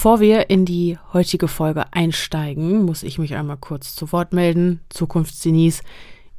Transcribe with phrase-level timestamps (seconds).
[0.00, 4.80] Bevor wir in die heutige Folge einsteigen, muss ich mich einmal kurz zu Wort melden.
[4.88, 5.82] Zukunftsgenies.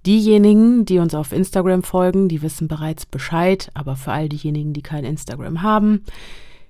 [0.03, 4.81] Diejenigen, die uns auf Instagram folgen, die wissen bereits Bescheid, aber für all diejenigen, die
[4.81, 6.03] kein Instagram haben,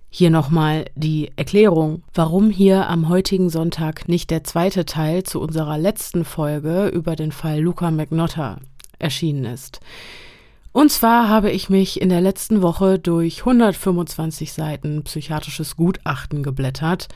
[0.10, 5.78] hier nochmal die Erklärung, warum hier am heutigen Sonntag nicht der zweite Teil zu unserer
[5.78, 8.60] letzten Folge über den Fall Luca McNotter
[9.00, 9.80] erschienen ist.
[10.74, 17.10] Und zwar habe ich mich in der letzten Woche durch 125 Seiten psychiatrisches Gutachten geblättert.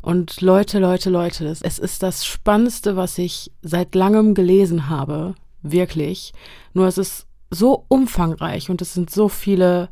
[0.00, 5.34] Und Leute, Leute, Leute, es ist das Spannendste, was ich seit langem gelesen habe.
[5.62, 6.32] Wirklich.
[6.72, 9.88] Nur es ist so umfangreich und es sind so viele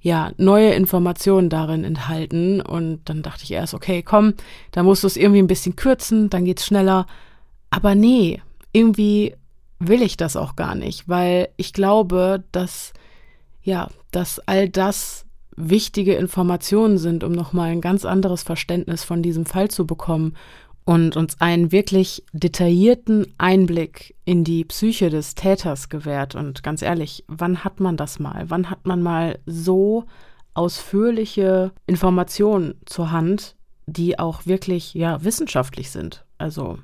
[0.00, 2.60] ja, neue Informationen darin enthalten.
[2.60, 4.34] Und dann dachte ich erst, okay, komm,
[4.70, 7.06] da musst du es irgendwie ein bisschen kürzen, dann geht's schneller.
[7.70, 8.40] Aber nee,
[8.72, 9.34] irgendwie
[9.88, 12.92] will ich das auch gar nicht, weil ich glaube, dass,
[13.62, 15.26] ja, dass all das
[15.56, 20.34] wichtige Informationen sind, um nochmal ein ganz anderes Verständnis von diesem Fall zu bekommen
[20.84, 26.34] und uns einen wirklich detaillierten Einblick in die Psyche des Täters gewährt.
[26.34, 28.44] Und ganz ehrlich, wann hat man das mal?
[28.48, 30.04] Wann hat man mal so
[30.52, 36.24] ausführliche Informationen zur Hand, die auch wirklich, ja, wissenschaftlich sind?
[36.38, 36.78] Also,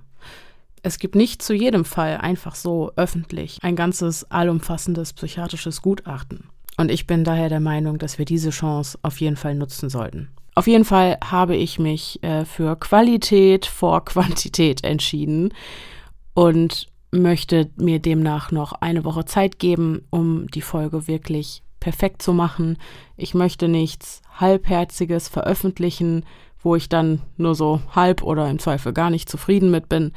[0.83, 6.45] es gibt nicht zu jedem Fall einfach so öffentlich ein ganzes allumfassendes psychiatrisches Gutachten.
[6.77, 10.29] Und ich bin daher der Meinung, dass wir diese Chance auf jeden Fall nutzen sollten.
[10.55, 15.53] Auf jeden Fall habe ich mich äh, für Qualität vor Quantität entschieden
[16.35, 22.33] und möchte mir demnach noch eine Woche Zeit geben, um die Folge wirklich perfekt zu
[22.33, 22.79] machen.
[23.17, 26.25] Ich möchte nichts Halbherziges veröffentlichen,
[26.63, 30.13] wo ich dann nur so halb oder im Zweifel gar nicht zufrieden mit bin,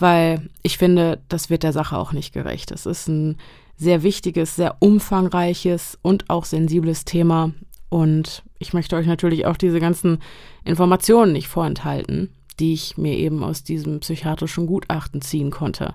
[0.00, 2.70] weil ich finde, das wird der Sache auch nicht gerecht.
[2.70, 3.36] Es ist ein
[3.76, 7.52] sehr wichtiges, sehr umfangreiches und auch sensibles Thema
[7.90, 10.20] und ich möchte euch natürlich auch diese ganzen
[10.64, 15.94] Informationen nicht vorenthalten, die ich mir eben aus diesem psychiatrischen Gutachten ziehen konnte.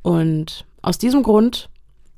[0.00, 1.68] Und aus diesem Grund,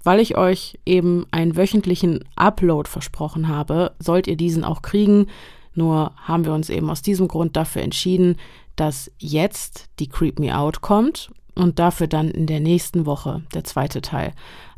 [0.05, 5.27] weil ich euch eben einen wöchentlichen Upload versprochen habe, sollt ihr diesen auch kriegen.
[5.75, 8.37] Nur haben wir uns eben aus diesem Grund dafür entschieden,
[8.77, 13.65] dass jetzt die Creep Me Out kommt und dafür dann in der nächsten Woche der
[13.65, 14.33] zweite Teil.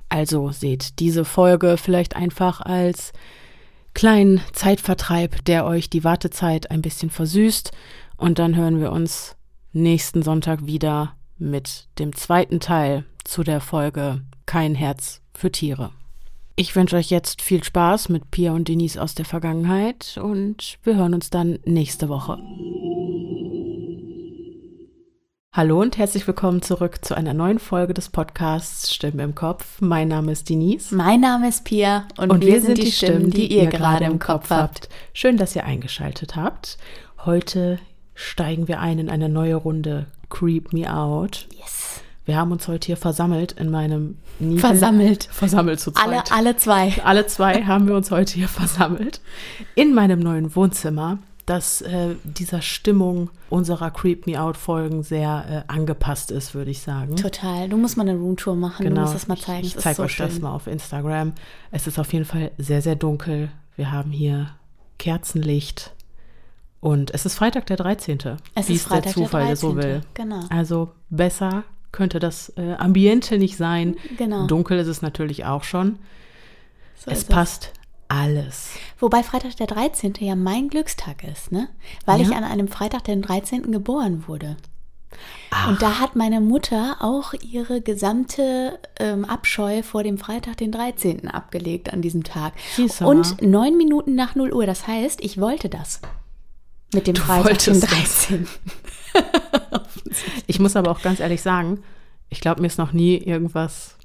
[0.08, 3.12] Also seht diese Folge vielleicht einfach als
[3.94, 7.72] kleinen Zeitvertreib, der euch die Wartezeit ein bisschen versüßt.
[8.16, 9.36] Und dann hören wir uns
[9.72, 15.90] nächsten Sonntag wieder mit dem zweiten Teil zu der Folge Kein Herz für Tiere.
[16.56, 20.96] Ich wünsche euch jetzt viel Spaß mit Pia und Denise aus der Vergangenheit und wir
[20.96, 22.38] hören uns dann nächste Woche.
[25.56, 29.80] Hallo und herzlich willkommen zurück zu einer neuen Folge des Podcasts Stimmen im Kopf.
[29.80, 30.94] Mein Name ist Denise.
[30.94, 34.04] Mein Name ist Pia und, und wir, wir, sind die Stimmen, die, die ihr gerade
[34.04, 34.90] im Kopf habt.
[35.14, 36.76] Schön, dass ihr eingeschaltet habt.
[37.24, 37.78] Heute
[38.14, 41.46] steigen wir ein in eine neue Runde Creep Me Out.
[41.58, 42.02] Yes.
[42.26, 45.26] Wir haben uns heute hier versammelt in meinem Niedel Versammelt.
[45.32, 46.06] Versammelt zu zweit.
[46.06, 46.92] Alle, alle zwei.
[47.02, 49.22] Alle zwei haben wir uns heute hier versammelt.
[49.74, 55.72] In meinem neuen Wohnzimmer dass äh, dieser Stimmung unserer Creep Me Out Folgen sehr äh,
[55.72, 57.14] angepasst ist, würde ich sagen.
[57.14, 57.68] Total.
[57.68, 58.82] Du musst mal eine Roomtour machen.
[58.84, 58.96] Genau.
[58.96, 59.64] Du musst das mal zeigen.
[59.64, 60.26] Ich, ich zeige so euch schön.
[60.26, 61.32] das mal auf Instagram.
[61.70, 63.50] Es ist auf jeden Fall sehr, sehr dunkel.
[63.76, 64.50] Wir haben hier
[64.98, 65.92] Kerzenlicht.
[66.80, 68.18] Und es ist Freitag der 13.
[68.54, 70.00] Es wie ist Freitag der Zufall der so will.
[70.14, 70.40] Genau.
[70.50, 73.96] Also besser könnte das äh, Ambiente nicht sein.
[74.18, 74.46] Genau.
[74.46, 75.98] Dunkel ist es natürlich auch schon.
[76.96, 77.72] So es passt
[78.08, 78.70] alles.
[78.98, 80.14] Wobei Freitag der 13.
[80.20, 81.68] ja mein Glückstag ist, ne?
[82.04, 82.28] Weil ja?
[82.28, 83.72] ich an einem Freitag den 13.
[83.72, 84.56] geboren wurde.
[85.50, 85.68] Ach.
[85.68, 91.28] Und da hat meine Mutter auch ihre gesamte ähm, Abscheu vor dem Freitag, den 13.
[91.28, 92.52] abgelegt an diesem Tag.
[93.00, 94.66] Und neun Minuten nach 0 Uhr.
[94.66, 96.00] Das heißt, ich wollte das.
[96.92, 98.48] Mit dem du Freitag, den 13.
[100.46, 101.82] ich muss aber auch ganz ehrlich sagen,
[102.28, 103.95] ich glaube, mir ist noch nie irgendwas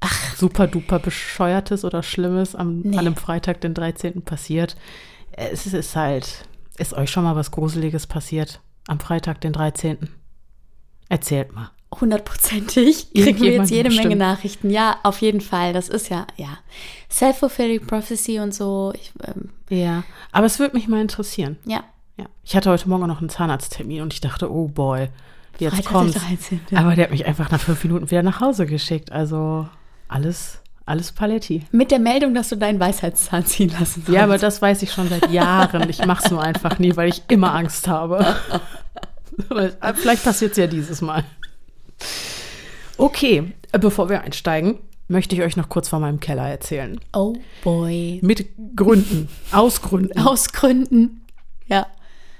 [0.00, 2.96] ach, super duper bescheuertes oder Schlimmes am, nee.
[2.96, 4.22] an einem Freitag, den 13.
[4.22, 4.76] passiert.
[5.32, 6.44] Es ist halt,
[6.78, 10.08] ist euch schon mal was Gruseliges passiert am Freitag, den 13.?
[11.08, 11.70] Erzählt mal.
[12.00, 13.08] Hundertprozentig.
[13.14, 14.08] Kriegen wir jetzt jede bestimmt.
[14.08, 14.70] Menge Nachrichten.
[14.70, 15.72] Ja, auf jeden Fall.
[15.72, 16.58] Das ist ja, ja.
[17.10, 18.92] Self-fulfilling Prophecy und so.
[18.94, 21.56] Ich, ähm, ja, aber es würde mich mal interessieren.
[21.64, 21.84] Ja.
[22.16, 22.26] ja.
[22.44, 25.08] Ich hatte heute Morgen noch einen Zahnarzttermin und ich dachte, oh boy,
[25.58, 26.16] jetzt kommt.
[26.72, 29.10] Aber der hat mich einfach nach fünf Minuten wieder nach Hause geschickt.
[29.10, 29.68] Also
[30.10, 31.62] alles, alles Paletti.
[31.72, 34.08] Mit der Meldung, dass du deinen Weisheitszahn ziehen lassen sollst.
[34.16, 35.88] Ja, aber das weiß ich schon seit Jahren.
[35.88, 38.36] Ich mache es nur einfach nie, weil ich immer Angst habe.
[39.94, 41.24] Vielleicht passiert es ja dieses Mal.
[42.96, 44.78] Okay, bevor wir einsteigen,
[45.08, 47.00] möchte ich euch noch kurz von meinem Keller erzählen.
[47.12, 48.20] Oh boy.
[48.22, 48.46] Mit
[48.76, 49.28] Gründen.
[49.52, 50.18] Aus Gründen.
[50.18, 51.22] Aus Gründen.
[51.66, 51.86] Ja.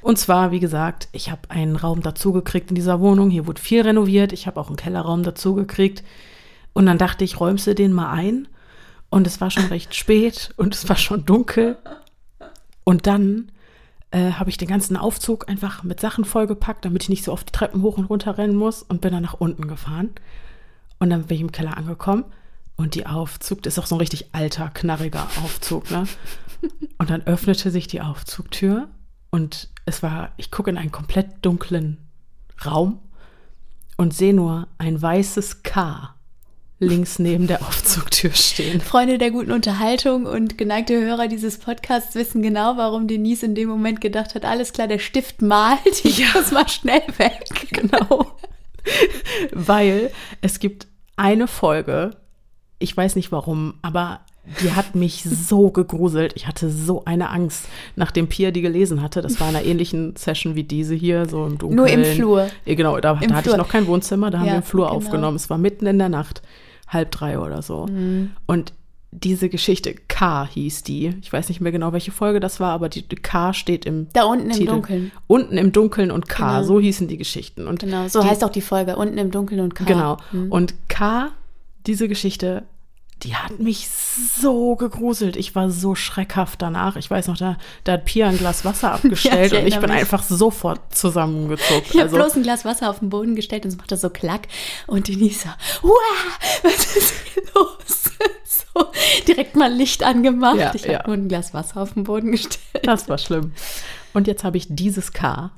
[0.03, 3.31] Und zwar, wie gesagt, ich habe einen Raum dazugekriegt in dieser Wohnung.
[3.31, 4.33] Hier wurde viel renoviert.
[4.33, 6.03] Ich habe auch einen Kellerraum dazugekriegt.
[6.73, 8.49] Und dann dachte ich, räumst du den mal ein?
[9.09, 11.77] Und es war schon recht spät und es war schon dunkel.
[12.85, 13.51] Und dann
[14.13, 17.49] äh, habe ich den ganzen Aufzug einfach mit Sachen vollgepackt, damit ich nicht so oft
[17.49, 20.11] die Treppen hoch und runter rennen muss und bin dann nach unten gefahren.
[20.99, 22.25] Und dann bin ich im Keller angekommen
[22.77, 26.05] und die Aufzug, das ist auch so ein richtig alter, knarriger Aufzug, ne?
[26.99, 28.89] Und dann öffnete sich die Aufzugtür
[29.31, 31.97] und es war, ich gucke in einen komplett dunklen
[32.65, 32.99] Raum
[33.97, 36.15] und sehe nur ein weißes K
[36.81, 38.81] links neben der Aufzugtür stehen.
[38.81, 43.69] Freunde der guten Unterhaltung und geneigte Hörer dieses Podcasts wissen genau, warum Denise in dem
[43.69, 46.29] Moment gedacht hat, alles klar, der Stift malt, ich ja.
[46.35, 47.45] muss mal schnell weg.
[47.71, 48.27] Genau.
[49.53, 50.11] Weil
[50.41, 50.87] es gibt
[51.17, 52.17] eine Folge,
[52.79, 54.21] ich weiß nicht warum, aber
[54.63, 56.33] die hat mich so gegruselt.
[56.35, 59.23] Ich hatte so eine Angst, nachdem Pia die gelesen hatte.
[59.23, 61.77] Das war in einer ähnlichen Session wie diese hier, so im Dunkeln.
[61.77, 62.49] Nur im Flur.
[62.65, 64.97] Genau, da, da hatte ich noch kein Wohnzimmer, da haben ja, wir im Flur genau.
[64.97, 65.37] aufgenommen.
[65.37, 66.43] Es war mitten in der Nacht,
[66.91, 67.87] halb drei oder so.
[67.87, 68.33] Mhm.
[68.47, 68.75] Und
[69.13, 71.15] diese Geschichte, K hieß die.
[71.21, 74.25] Ich weiß nicht mehr genau, welche Folge das war, aber die, K steht im Da
[74.25, 74.63] unten Titel.
[74.63, 75.13] im Dunkeln.
[75.27, 76.63] Unten im Dunkeln und K, genau.
[76.65, 77.67] so hießen die Geschichten.
[77.67, 79.85] Und genau, so die, heißt auch die Folge, unten im Dunkeln und K.
[79.85, 80.19] Genau.
[80.31, 80.53] Mhm.
[80.53, 81.31] Und K,
[81.87, 82.65] diese Geschichte
[83.23, 85.37] die hat mich so gegruselt.
[85.37, 86.97] Ich war so schreckhaft danach.
[86.97, 89.79] Ich weiß noch, da, da hat Pia ein Glas Wasser abgestellt ja, ich und ich
[89.79, 90.01] bin mich.
[90.01, 91.95] einfach sofort zusammengezuckt.
[91.95, 94.01] Ich also, habe bloß ein Glas Wasser auf den Boden gestellt und es macht das
[94.01, 94.49] so klack.
[94.87, 98.11] Und Denise so, wow, was ist hier los?
[98.75, 98.87] so,
[99.27, 100.57] direkt mal Licht angemacht.
[100.57, 101.07] Ja, ich habe ja.
[101.07, 102.85] nur ein Glas Wasser auf den Boden gestellt.
[102.85, 103.53] Das war schlimm.
[104.13, 105.51] Und jetzt habe ich dieses K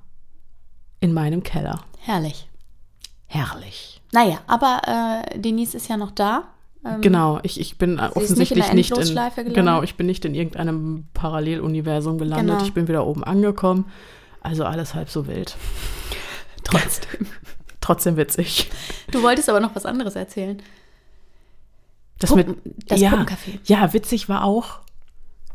[1.01, 1.85] in meinem Keller.
[2.01, 2.49] Herrlich.
[3.27, 4.01] Herrlich.
[4.13, 6.45] Naja, aber äh, Denise ist ja noch da.
[6.85, 10.35] Ähm, genau, ich, ich bin offensichtlich nicht in, nicht in genau, ich bin nicht in
[10.35, 12.57] irgendeinem Paralleluniversum gelandet.
[12.57, 12.65] Genau.
[12.65, 13.87] Ich bin wieder oben angekommen.
[14.41, 15.57] Also alles halb so wild.
[16.65, 17.27] Trotzdem.
[17.81, 18.71] Trotzdem witzig.
[19.11, 20.61] Du wolltest aber noch was anderes erzählen.
[22.19, 23.59] Das Puppen, mit das ja, Puppencafé.
[23.65, 24.81] Ja, witzig war auch,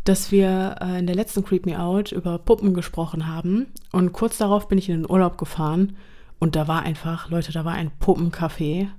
[0.03, 3.67] dass wir äh, in der letzten Creep Me Out über Puppen gesprochen haben.
[3.91, 5.95] Und kurz darauf bin ich in den Urlaub gefahren
[6.39, 8.89] und da war einfach, Leute, da war ein Puppencafé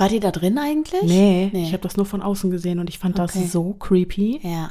[0.00, 1.02] war die da drin eigentlich?
[1.02, 1.64] Nee, nee.
[1.64, 3.40] ich habe das nur von außen gesehen und ich fand okay.
[3.40, 4.40] das so creepy.
[4.42, 4.70] Ja.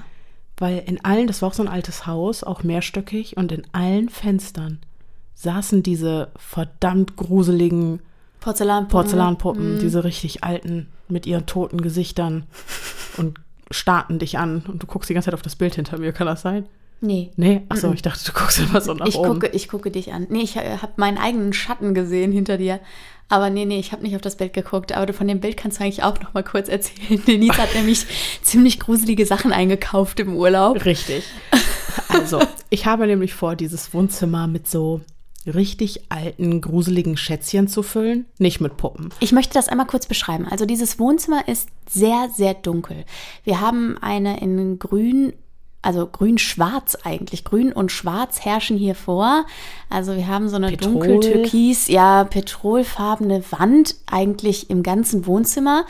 [0.57, 4.09] Weil in allen, das war auch so ein altes Haus, auch mehrstöckig, und in allen
[4.09, 4.79] Fenstern
[5.35, 8.01] saßen diese verdammt gruseligen
[8.41, 9.79] Porzellanpuppen, Porzellanpuppen mhm.
[9.79, 12.43] diese richtig alten mit ihren toten Gesichtern
[13.17, 13.39] und
[13.71, 16.27] starten dich an und du guckst die ganze Zeit auf das Bild hinter mir, kann
[16.27, 16.65] das sein?
[17.01, 17.31] Nee.
[17.37, 17.61] Nee?
[17.69, 19.33] Achso, ich dachte, du guckst immer so nach ich oben.
[19.33, 20.27] Gucke, ich gucke dich an.
[20.29, 22.79] Nee, ich habe meinen eigenen Schatten gesehen hinter dir.
[23.29, 24.91] Aber nee, nee, ich habe nicht auf das Bild geguckt.
[24.91, 27.21] Aber von dem Bild kannst du eigentlich auch noch mal kurz erzählen.
[27.27, 28.05] Denise hat nämlich
[28.41, 30.83] ziemlich gruselige Sachen eingekauft im Urlaub.
[30.83, 31.23] Richtig.
[32.09, 35.01] Also, ich habe nämlich vor, dieses Wohnzimmer mit so
[35.45, 39.09] richtig alten, gruseligen Schätzchen zu füllen, nicht mit Puppen.
[39.19, 40.45] Ich möchte das einmal kurz beschreiben.
[40.45, 43.05] Also dieses Wohnzimmer ist sehr, sehr dunkel.
[43.43, 45.33] Wir haben eine in grün
[45.81, 47.43] also grün-schwarz eigentlich.
[47.43, 49.45] Grün und schwarz herrschen hier vor.
[49.89, 50.93] Also wir haben so eine Petrol.
[50.93, 55.85] dunkel-türkis, ja, petrolfarbene Wand eigentlich im ganzen Wohnzimmer.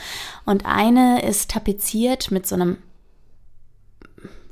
[0.46, 2.78] Und eine ist tapeziert mit so einem,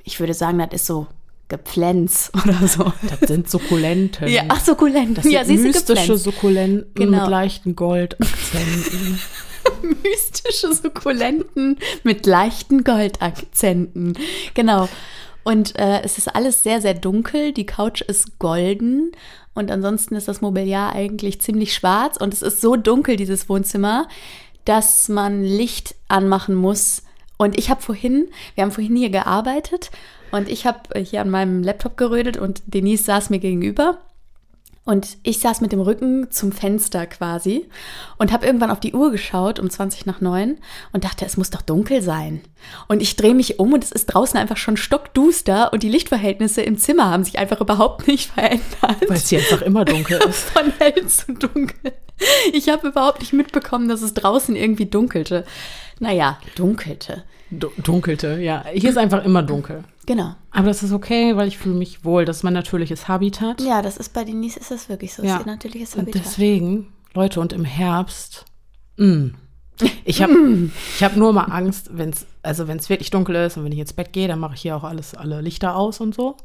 [0.03, 1.08] ich würde sagen, das ist so
[1.50, 2.91] Gepflänz oder so.
[3.08, 4.27] Das sind Sukkulenten.
[4.27, 5.15] Ja, ach, Sukkulenten.
[5.15, 7.22] Das sind ja, mystische Sukkulenten genau.
[7.22, 9.20] mit leichten Goldakzenten.
[10.03, 14.17] mystische Sukkulenten mit leichten Goldakzenten.
[14.53, 14.89] Genau.
[15.48, 17.54] Und äh, es ist alles sehr, sehr dunkel.
[17.54, 19.13] Die Couch ist golden
[19.54, 22.18] und ansonsten ist das Mobiliar eigentlich ziemlich schwarz.
[22.18, 24.10] Und es ist so dunkel, dieses Wohnzimmer,
[24.66, 27.04] dass man Licht anmachen muss.
[27.38, 29.89] Und ich habe vorhin, wir haben vorhin hier gearbeitet
[30.32, 34.00] und ich habe hier an meinem Laptop gerödelt und Denise saß mir gegenüber.
[34.88, 37.65] Und ich saß mit dem Rücken zum Fenster quasi
[38.17, 40.60] und habe irgendwann auf die Uhr geschaut um 20 nach 9
[40.94, 42.39] und dachte, es muss doch dunkel sein.
[42.88, 46.62] Und ich drehe mich um und es ist draußen einfach schon stockduster und die Lichtverhältnisse
[46.62, 49.10] im Zimmer haben sich einfach überhaupt nicht verändert.
[49.10, 50.50] Weil es hier einfach immer dunkel ist.
[50.51, 51.91] Von hell zu dunkel.
[52.53, 55.44] Ich habe überhaupt nicht mitbekommen, dass es draußen irgendwie dunkelte.
[56.00, 57.25] Naja, dunkelte.
[57.50, 58.66] Du dunkelte, ja.
[58.74, 59.84] Hier ist einfach immer dunkel.
[60.06, 60.36] Genau.
[60.51, 62.25] Aber das ist okay, weil ich fühle mich wohl.
[62.25, 63.62] Das ist mein natürliches Habitat.
[63.62, 65.24] Ja, das ist bei Denise ist das wirklich so.
[65.24, 65.34] Ja.
[65.34, 66.16] Das ist ihr natürliches Habitat.
[66.16, 68.46] Und deswegen, Leute, und im Herbst,
[68.98, 69.36] mh, mm,
[70.06, 70.72] ich habe mm.
[71.01, 73.80] hab nur mal Angst, wenn es also wenn es wirklich dunkel ist und wenn ich
[73.80, 76.38] ins Bett gehe, dann mache ich hier auch alles alle Lichter aus und so.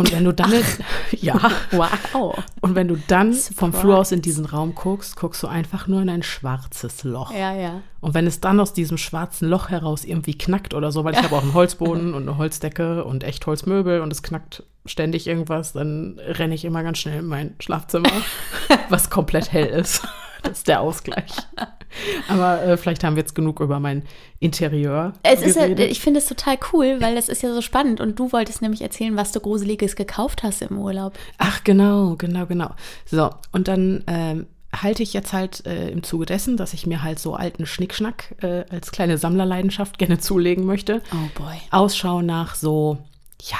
[0.00, 0.50] Und wenn du dann,
[1.12, 1.38] ja,
[1.72, 2.32] wow.
[2.62, 3.54] Und wenn du dann Surprise.
[3.54, 7.32] vom Flur aus in diesen Raum guckst, guckst du einfach nur in ein schwarzes Loch.
[7.32, 7.82] Ja, ja.
[8.00, 11.22] Und wenn es dann aus diesem schwarzen Loch heraus irgendwie knackt oder so, weil ich
[11.22, 16.18] habe auch einen Holzboden und eine Holzdecke und Echtholzmöbel und es knackt ständig irgendwas, dann
[16.18, 18.10] renne ich immer ganz schnell in mein Schlafzimmer,
[18.88, 20.08] was komplett hell ist.
[20.42, 21.32] Das ist der Ausgleich.
[22.28, 24.04] Aber äh, vielleicht haben wir jetzt genug über mein
[24.38, 25.12] Interieur.
[25.22, 25.90] Es ist, geredet.
[25.90, 28.00] ich finde es total cool, weil das ist ja so spannend.
[28.00, 31.18] Und du wolltest nämlich erzählen, was du Gruseliges gekauft hast im Urlaub.
[31.38, 32.70] Ach, genau, genau, genau.
[33.06, 37.02] So, und dann ähm, halte ich jetzt halt äh, im Zuge dessen, dass ich mir
[37.02, 41.02] halt so alten Schnickschnack äh, als kleine Sammlerleidenschaft gerne zulegen möchte.
[41.12, 41.56] Oh boy.
[41.70, 42.98] Ausschau nach so,
[43.42, 43.58] ja,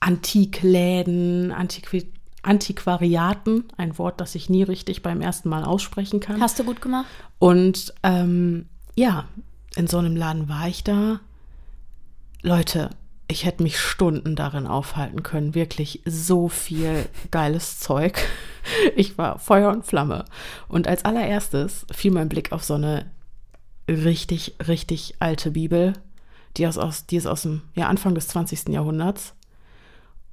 [0.00, 2.12] Antikläden, Antiqui
[2.42, 6.40] Antiquariaten, ein Wort, das ich nie richtig beim ersten Mal aussprechen kann.
[6.40, 7.06] Hast du gut gemacht?
[7.38, 9.26] Und ähm, ja,
[9.76, 11.20] in so einem Laden war ich da.
[12.42, 12.90] Leute,
[13.28, 15.54] ich hätte mich Stunden darin aufhalten können.
[15.54, 18.18] Wirklich so viel geiles Zeug.
[18.94, 20.24] Ich war Feuer und Flamme.
[20.68, 23.10] Und als allererstes fiel mein Blick auf so eine
[23.88, 25.94] richtig, richtig alte Bibel.
[26.56, 28.68] Die, aus, die ist aus dem ja, Anfang des 20.
[28.68, 29.34] Jahrhunderts.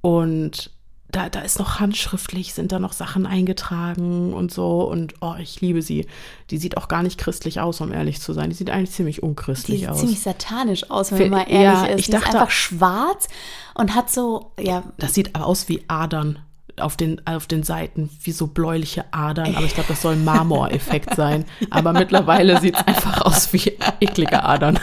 [0.00, 0.70] Und
[1.12, 4.82] da, da ist noch handschriftlich, sind da noch Sachen eingetragen und so.
[4.82, 6.06] Und oh, ich liebe sie.
[6.50, 8.50] Die sieht auch gar nicht christlich aus, um ehrlich zu sein.
[8.50, 9.96] Die sieht eigentlich ziemlich unchristlich die aus.
[9.96, 12.00] sieht ziemlich satanisch aus, wenn man mal ehrlich ja, ist.
[12.00, 13.28] Ich die dachte, ist einfach schwarz
[13.74, 14.82] und hat so, ja.
[14.98, 16.38] Das sieht aber aus wie Adern
[16.78, 19.54] auf den, auf den Seiten, wie so bläuliche Adern.
[19.54, 21.44] Aber ich glaube, das soll ein Marmoreffekt sein.
[21.70, 24.78] Aber mittlerweile sieht es einfach aus wie eklige Adern.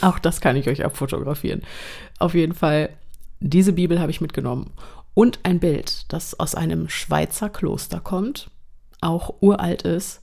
[0.00, 1.62] Auch das kann ich euch abfotografieren.
[2.18, 2.90] Auf jeden Fall
[3.40, 4.70] diese Bibel habe ich mitgenommen.
[5.14, 8.50] Und ein Bild, das aus einem Schweizer Kloster kommt,
[9.00, 10.20] auch uralt ist.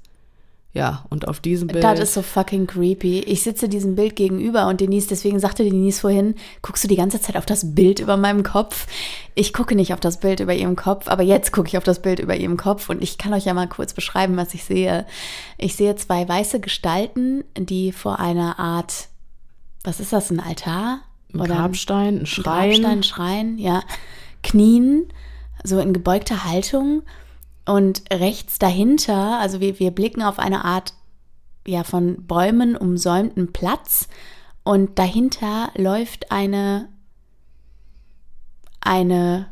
[0.74, 1.84] Ja, und auf diesem Bild.
[1.84, 3.20] Das ist so fucking creepy.
[3.20, 7.20] Ich sitze diesem Bild gegenüber und Denise, deswegen sagte Denise vorhin, guckst du die ganze
[7.20, 8.88] Zeit auf das Bild über meinem Kopf?
[9.36, 12.02] Ich gucke nicht auf das Bild über ihrem Kopf, aber jetzt gucke ich auf das
[12.02, 15.06] Bild über ihrem Kopf und ich kann euch ja mal kurz beschreiben, was ich sehe.
[15.58, 19.10] Ich sehe zwei weiße Gestalten, die vor einer Art,
[19.84, 21.02] was ist das, ein Altar?
[21.34, 22.70] Ein oder Grabstein, ein Schrein.
[22.70, 23.84] Grabstein, Schrein, ja.
[24.44, 25.08] Knien,
[25.64, 27.04] so in gebeugter Haltung.
[27.66, 30.94] Und rechts dahinter, also wir, wir blicken auf eine Art
[31.68, 34.08] ja, von Bäumen umsäumten Platz.
[34.64, 36.90] Und dahinter läuft eine,
[38.82, 39.48] eine,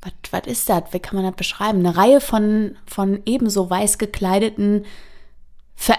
[0.00, 0.84] was, was ist das?
[0.92, 1.80] Wie kann man das beschreiben?
[1.80, 4.84] Eine Reihe von, von ebenso weiß gekleideten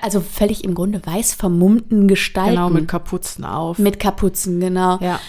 [0.01, 2.51] also völlig im Grunde weiß vermummten Gestalten.
[2.51, 3.79] Genau, mit Kapuzen auf.
[3.79, 4.97] Mit Kapuzen, genau.
[5.01, 5.19] Ja.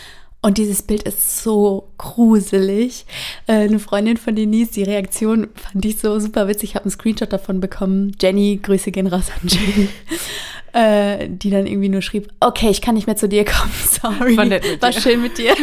[0.43, 3.05] Und dieses Bild ist so gruselig.
[3.47, 6.71] Äh, eine Freundin von Denise, die Reaktion fand ich so super witzig.
[6.71, 8.17] Ich habe einen Screenshot davon bekommen.
[8.19, 9.89] Jenny, Grüße gehen raus an Jenny.
[10.73, 14.37] äh, die dann irgendwie nur schrieb, okay, ich kann nicht mehr zu dir kommen, sorry.
[14.37, 14.49] War,
[14.81, 15.55] War schön mit dir.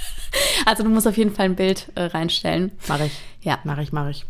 [0.66, 2.70] also du musst auf jeden Fall ein Bild äh, reinstellen.
[2.86, 3.12] Mache ich.
[3.40, 3.58] Ja.
[3.64, 4.24] Mache ich, mache ich.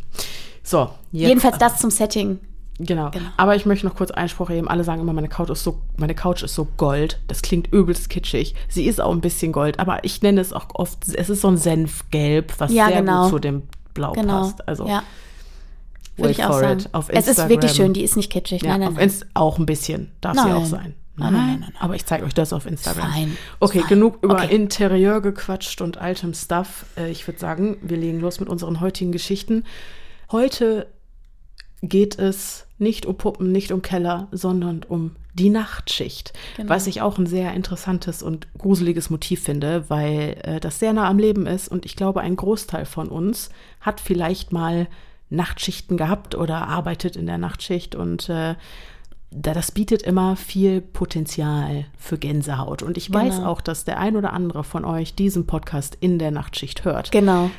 [0.62, 0.88] So.
[1.10, 2.38] Jedenfalls das zum Setting.
[2.84, 3.10] Genau.
[3.10, 3.28] genau.
[3.36, 4.68] Aber ich möchte noch kurz Einspruch erheben.
[4.68, 7.20] Alle sagen immer, meine Couch ist so, meine Couch ist so Gold.
[7.28, 8.54] Das klingt übelst kitschig.
[8.68, 11.48] Sie ist auch ein bisschen Gold, aber ich nenne es auch oft, es ist so
[11.48, 13.22] ein Senfgelb, was ja, sehr genau.
[13.22, 13.62] gut zu dem
[13.94, 14.40] Blau genau.
[14.40, 14.66] passt.
[14.68, 15.02] Also ja.
[16.16, 16.84] Würde ich auch sagen.
[16.92, 18.62] Auf es ist wirklich schön, die ist nicht kitschig.
[18.62, 19.28] Ja, nein, nein, nein.
[19.34, 20.12] auch ein bisschen.
[20.20, 20.46] Darf nein.
[20.46, 20.94] sie auch sein.
[21.14, 23.12] Nein, nein, nein, nein, Aber ich zeige euch das auf Instagram.
[23.12, 23.36] Fein.
[23.60, 23.88] Okay, Fein.
[23.88, 24.54] genug über okay.
[24.54, 26.86] Interieur gequatscht und altem Stuff.
[26.96, 29.64] Äh, ich würde sagen, wir legen los mit unseren heutigen Geschichten.
[30.30, 30.86] Heute
[31.82, 36.32] geht es nicht um Puppen, nicht um Keller, sondern um die Nachtschicht.
[36.56, 36.68] Genau.
[36.68, 41.08] Was ich auch ein sehr interessantes und gruseliges Motiv finde, weil äh, das sehr nah
[41.08, 44.88] am Leben ist und ich glaube, ein Großteil von uns hat vielleicht mal
[45.30, 48.54] Nachtschichten gehabt oder arbeitet in der Nachtschicht und äh,
[49.34, 52.82] das bietet immer viel Potenzial für Gänsehaut.
[52.82, 53.20] Und ich genau.
[53.20, 57.10] weiß auch, dass der ein oder andere von euch diesen Podcast in der Nachtschicht hört.
[57.12, 57.50] Genau.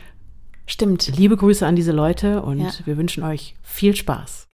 [0.67, 1.17] Stimmt.
[1.17, 2.71] Liebe Grüße an diese Leute und ja.
[2.85, 4.47] wir wünschen euch viel Spaß.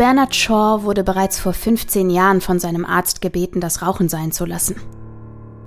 [0.00, 4.46] Bernard Shaw wurde bereits vor 15 Jahren von seinem Arzt gebeten, das Rauchen sein zu
[4.46, 4.76] lassen.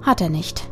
[0.02, 0.72] Hat er nicht.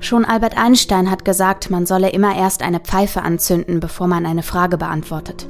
[0.00, 4.42] Schon Albert Einstein hat gesagt, man solle immer erst eine Pfeife anzünden, bevor man eine
[4.42, 5.48] Frage beantwortet.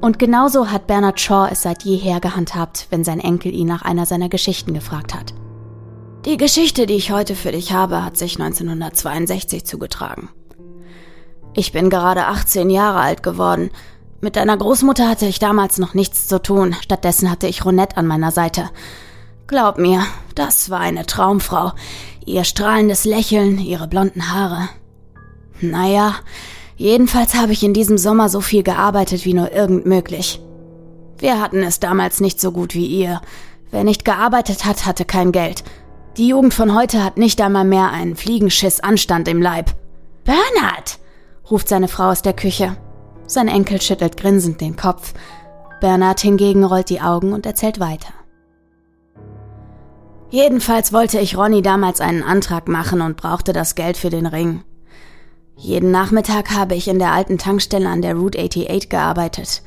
[0.00, 4.04] Und genauso hat Bernard Shaw es seit jeher gehandhabt, wenn sein Enkel ihn nach einer
[4.04, 5.32] seiner Geschichten gefragt hat.
[6.24, 10.28] Die Geschichte, die ich heute für dich habe, hat sich 1962 zugetragen.
[11.54, 13.70] Ich bin gerade 18 Jahre alt geworden.
[14.26, 16.74] Mit deiner Großmutter hatte ich damals noch nichts zu tun.
[16.80, 18.70] Stattdessen hatte ich Ronette an meiner Seite.
[19.46, 20.02] Glaub mir,
[20.34, 21.74] das war eine Traumfrau.
[22.24, 24.68] Ihr strahlendes Lächeln, ihre blonden Haare.
[25.60, 26.16] Naja,
[26.76, 30.40] jedenfalls habe ich in diesem Sommer so viel gearbeitet wie nur irgend möglich.
[31.18, 33.20] Wir hatten es damals nicht so gut wie ihr.
[33.70, 35.62] Wer nicht gearbeitet hat, hatte kein Geld.
[36.16, 39.72] Die Jugend von heute hat nicht einmal mehr einen Fliegenschiss Anstand im Leib.
[40.24, 40.98] Bernhard!
[41.48, 42.76] ruft seine Frau aus der Küche.
[43.26, 45.14] Sein Enkel schüttelt grinsend den Kopf.
[45.80, 48.12] Bernhard hingegen rollt die Augen und erzählt weiter.
[50.30, 54.62] Jedenfalls wollte ich Ronny damals einen Antrag machen und brauchte das Geld für den Ring.
[55.56, 59.62] Jeden Nachmittag habe ich in der alten Tankstelle an der Route 88 gearbeitet.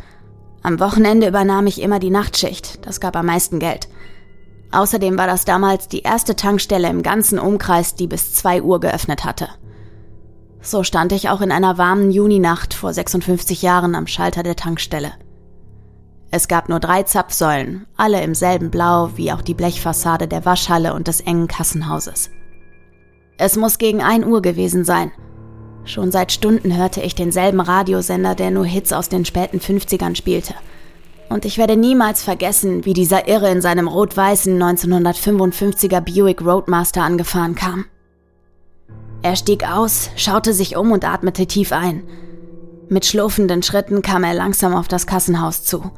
[0.62, 3.88] Am Wochenende übernahm ich immer die Nachtschicht, das gab am meisten Geld.
[4.72, 9.24] Außerdem war das damals die erste Tankstelle im ganzen Umkreis, die bis zwei Uhr geöffnet
[9.24, 9.48] hatte.
[10.62, 15.14] So stand ich auch in einer warmen Juninacht vor 56 Jahren am Schalter der Tankstelle.
[16.32, 20.94] Es gab nur drei Zapfsäulen, alle im selben Blau wie auch die Blechfassade der Waschhalle
[20.94, 22.30] und des engen Kassenhauses.
[23.38, 25.12] Es muss gegen ein Uhr gewesen sein.
[25.86, 30.54] Schon seit Stunden hörte ich denselben Radiosender, der nur Hits aus den späten 50ern spielte.
[31.30, 37.56] Und ich werde niemals vergessen, wie dieser Irre in seinem rot-weißen 1955er Buick Roadmaster angefahren
[37.56, 37.86] kam.
[39.22, 42.04] Er stieg aus, schaute sich um und atmete tief ein.
[42.88, 45.92] Mit schlurfenden Schritten kam er langsam auf das Kassenhaus zu.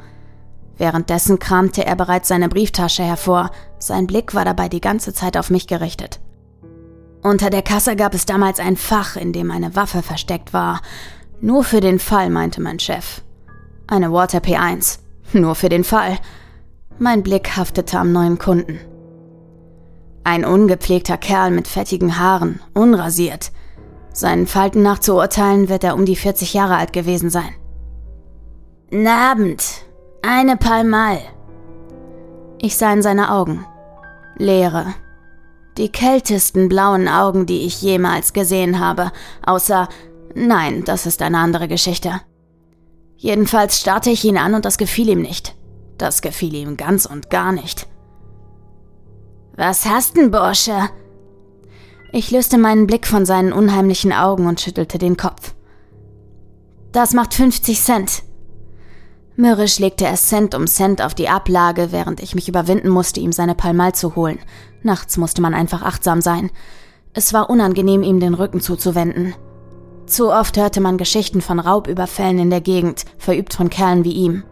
[0.78, 5.50] Währenddessen kramte er bereits seine Brieftasche hervor, sein Blick war dabei die ganze Zeit auf
[5.50, 6.20] mich gerichtet.
[7.22, 10.82] Unter der Kasse gab es damals ein Fach, in dem eine Waffe versteckt war.
[11.40, 13.22] Nur für den Fall, meinte mein Chef.
[13.86, 15.00] Eine Water P1.
[15.34, 16.18] Nur für den Fall.
[16.98, 18.80] Mein Blick haftete am neuen Kunden.
[20.24, 23.52] Ein ungepflegter Kerl mit fettigen Haaren, unrasiert.
[24.14, 27.56] Seinen Falten nach zu urteilen, wird er um die 40 Jahre alt gewesen sein.
[29.08, 29.64] Abend,
[30.22, 31.20] eine Palmal.
[32.60, 33.66] Ich sah in seine Augen.
[34.38, 34.94] Leere.
[35.78, 39.12] Die kältesten blauen Augen, die ich jemals gesehen habe,
[39.46, 39.88] außer
[40.36, 42.22] nein, das ist eine andere Geschichte.
[43.16, 45.56] Jedenfalls starrte ich ihn an und das gefiel ihm nicht.
[45.98, 47.88] Das gefiel ihm ganz und gar nicht.
[49.56, 50.90] Was hast denn, Bursche?
[52.14, 55.54] Ich löste meinen Blick von seinen unheimlichen Augen und schüttelte den Kopf.
[56.92, 58.24] Das macht 50 Cent.
[59.38, 63.32] Mürrisch legte er Cent um Cent auf die Ablage, während ich mich überwinden musste, ihm
[63.32, 64.40] seine Palmal zu holen.
[64.84, 66.52] Nachts musste man einfach achtsam sein.
[67.14, 69.34] Es war unangenehm, ihm den Rücken zuzuwenden.
[70.06, 74.44] Zu oft hörte man Geschichten von Raubüberfällen in der Gegend, verübt von Kerlen wie ihm.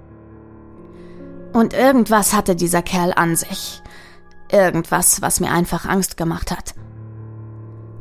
[1.51, 3.81] Und irgendwas hatte dieser Kerl an sich.
[4.51, 6.73] Irgendwas, was mir einfach Angst gemacht hat.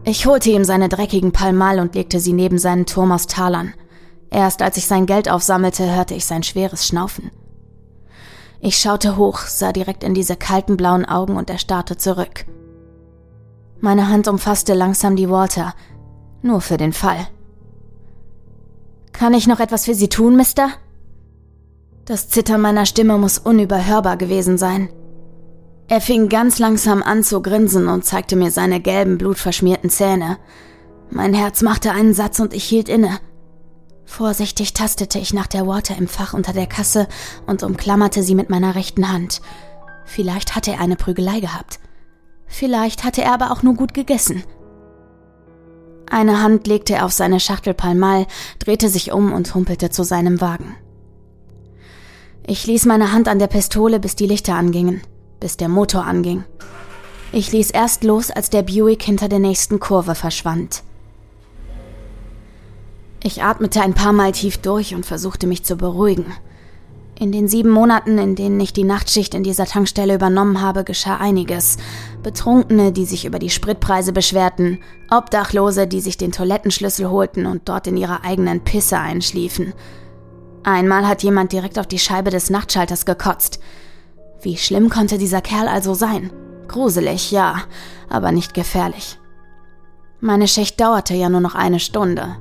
[0.05, 3.75] Ich holte ihm seine dreckigen Palmal und legte sie neben seinen Turm aus Talern.
[4.31, 7.31] Erst als ich sein Geld aufsammelte, hörte ich sein schweres Schnaufen.
[8.61, 12.47] Ich schaute hoch, sah direkt in diese kalten blauen Augen und er starrte zurück.
[13.81, 15.75] Meine Hand umfasste langsam die Walter,
[16.43, 17.29] nur für den Fall.
[19.13, 20.71] Kann ich noch etwas für Sie tun, Mister?
[22.05, 24.89] Das Zittern meiner Stimme muss unüberhörbar gewesen sein.
[25.91, 30.37] Er fing ganz langsam an zu grinsen und zeigte mir seine gelben, blutverschmierten Zähne.
[31.11, 33.19] Mein Herz machte einen Satz und ich hielt inne.
[34.05, 37.09] Vorsichtig tastete ich nach der Water im Fach unter der Kasse
[37.47, 39.41] und umklammerte sie mit meiner rechten Hand.
[40.05, 41.81] Vielleicht hatte er eine Prügelei gehabt.
[42.47, 44.45] Vielleicht hatte er aber auch nur gut gegessen.
[46.11, 48.27] Eine Hand legte er auf seine Schachtel Palmal,
[48.59, 50.75] drehte sich um und humpelte zu seinem Wagen.
[52.47, 55.03] Ich ließ meine Hand an der Pistole, bis die Lichter angingen,
[55.41, 56.45] bis der Motor anging.
[57.33, 60.83] Ich ließ erst los, als der Buick hinter der nächsten Kurve verschwand.
[63.23, 66.27] Ich atmete ein paar Mal tief durch und versuchte mich zu beruhigen.
[67.21, 71.17] In den sieben Monaten, in denen ich die Nachtschicht in dieser Tankstelle übernommen habe, geschah
[71.17, 71.77] einiges.
[72.23, 74.79] Betrunkene, die sich über die Spritpreise beschwerten,
[75.11, 79.75] Obdachlose, die sich den Toilettenschlüssel holten und dort in ihrer eigenen Pisse einschliefen.
[80.63, 83.59] Einmal hat jemand direkt auf die Scheibe des Nachtschalters gekotzt.
[84.41, 86.33] Wie schlimm konnte dieser Kerl also sein?
[86.69, 87.63] Gruselig, ja,
[88.09, 89.19] aber nicht gefährlich.
[90.21, 92.37] Meine Schicht dauerte ja nur noch eine Stunde,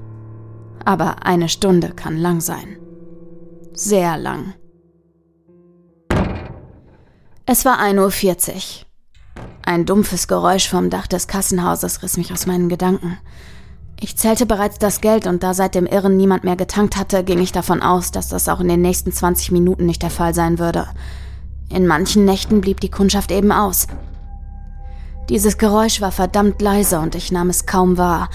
[0.83, 2.77] aber eine Stunde kann lang sein.
[3.73, 4.53] Sehr lang.
[7.45, 8.61] Es war 1.40 Uhr.
[9.63, 13.17] Ein dumpfes Geräusch vom Dach des Kassenhauses riss mich aus meinen Gedanken.
[13.99, 17.39] Ich zählte bereits das Geld und da seit dem Irren niemand mehr getankt hatte, ging
[17.39, 20.59] ich davon aus, dass das auch in den nächsten 20 Minuten nicht der Fall sein
[20.59, 20.87] würde.
[21.69, 23.87] In manchen Nächten blieb die Kundschaft eben aus.
[25.29, 28.29] Dieses Geräusch war verdammt leise und ich nahm es kaum wahr,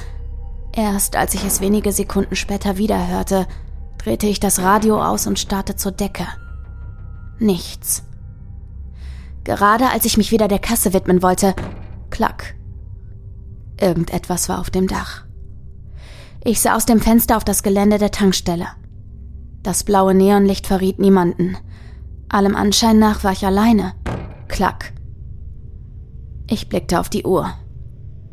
[0.75, 3.47] Erst als ich es wenige Sekunden später wieder hörte,
[3.99, 6.27] drehte ich das Radio aus und starrte zur Decke.
[7.39, 8.05] Nichts.
[9.45, 11.55] Gerade als ich mich wieder der Kasse widmen wollte,
[12.11, 12.55] klack.
[13.79, 15.25] Irgendetwas war auf dem Dach.
[16.43, 18.67] Ich sah aus dem Fenster auf das Gelände der Tankstelle.
[19.63, 21.57] Das blaue Neonlicht verriet niemanden.
[22.33, 23.93] Allem Anschein nach war ich alleine.
[24.49, 24.95] Klack.
[26.49, 27.53] Ich blickte auf die Uhr.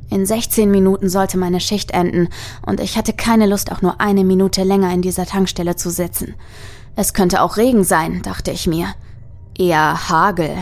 [0.10, 2.30] In 16 Minuten sollte meine Schicht enden,
[2.66, 6.36] und ich hatte keine Lust, auch nur eine Minute länger in dieser Tankstelle zu sitzen.
[6.96, 8.88] Es könnte auch Regen sein, dachte ich mir.
[9.58, 10.56] Eher Hagel.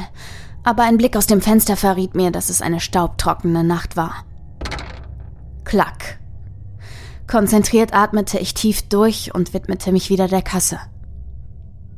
[0.63, 4.25] Aber ein Blick aus dem Fenster verriet mir, dass es eine staubtrockene Nacht war.
[5.63, 6.19] Klack.
[7.27, 10.79] Konzentriert atmete ich tief durch und widmete mich wieder der Kasse.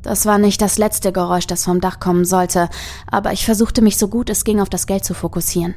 [0.01, 2.69] Das war nicht das letzte Geräusch, das vom Dach kommen sollte,
[3.07, 5.75] aber ich versuchte mich so gut es ging auf das Geld zu fokussieren.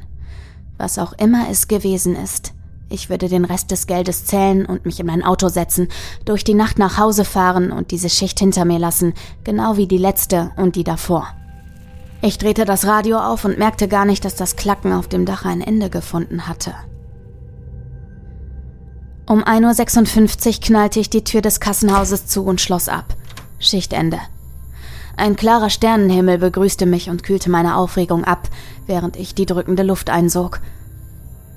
[0.77, 2.53] Was auch immer es gewesen ist,
[2.89, 5.87] ich würde den Rest des Geldes zählen und mich in mein Auto setzen,
[6.25, 9.97] durch die Nacht nach Hause fahren und diese Schicht hinter mir lassen, genau wie die
[9.97, 11.27] letzte und die davor.
[12.21, 15.43] Ich drehte das Radio auf und merkte gar nicht, dass das Klacken auf dem Dach
[15.43, 16.73] ein Ende gefunden hatte.
[19.25, 23.15] Um 1.56 Uhr knallte ich die Tür des Kassenhauses zu und schloss ab.
[23.63, 24.19] Schichtende.
[25.15, 28.49] Ein klarer Sternenhimmel begrüßte mich und kühlte meine Aufregung ab,
[28.87, 30.59] während ich die drückende Luft einsog.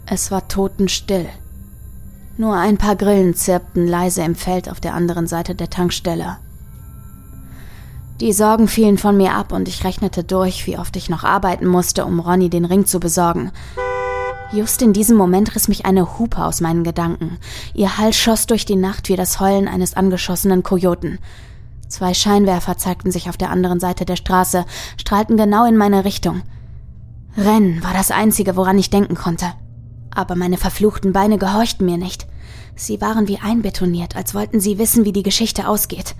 [0.06, 1.26] Es war totenstill.
[2.36, 6.36] Nur ein paar Grillen zirpten leise im Feld auf der anderen Seite der Tankstelle.
[8.20, 11.66] Die Sorgen fielen von mir ab und ich rechnete durch, wie oft ich noch arbeiten
[11.66, 13.52] musste, um Ronny den Ring zu besorgen.
[14.52, 17.38] Just in diesem Moment riss mich eine Hupe aus meinen Gedanken.
[17.74, 21.18] Ihr Hall schoss durch die Nacht wie das Heulen eines angeschossenen Kojoten.
[21.88, 24.64] Zwei Scheinwerfer zeigten sich auf der anderen Seite der Straße,
[24.96, 26.42] strahlten genau in meine Richtung.
[27.36, 29.46] Rennen war das Einzige, woran ich denken konnte.
[30.10, 32.26] Aber meine verfluchten Beine gehorchten mir nicht.
[32.74, 36.14] Sie waren wie einbetoniert, als wollten sie wissen, wie die Geschichte ausgeht.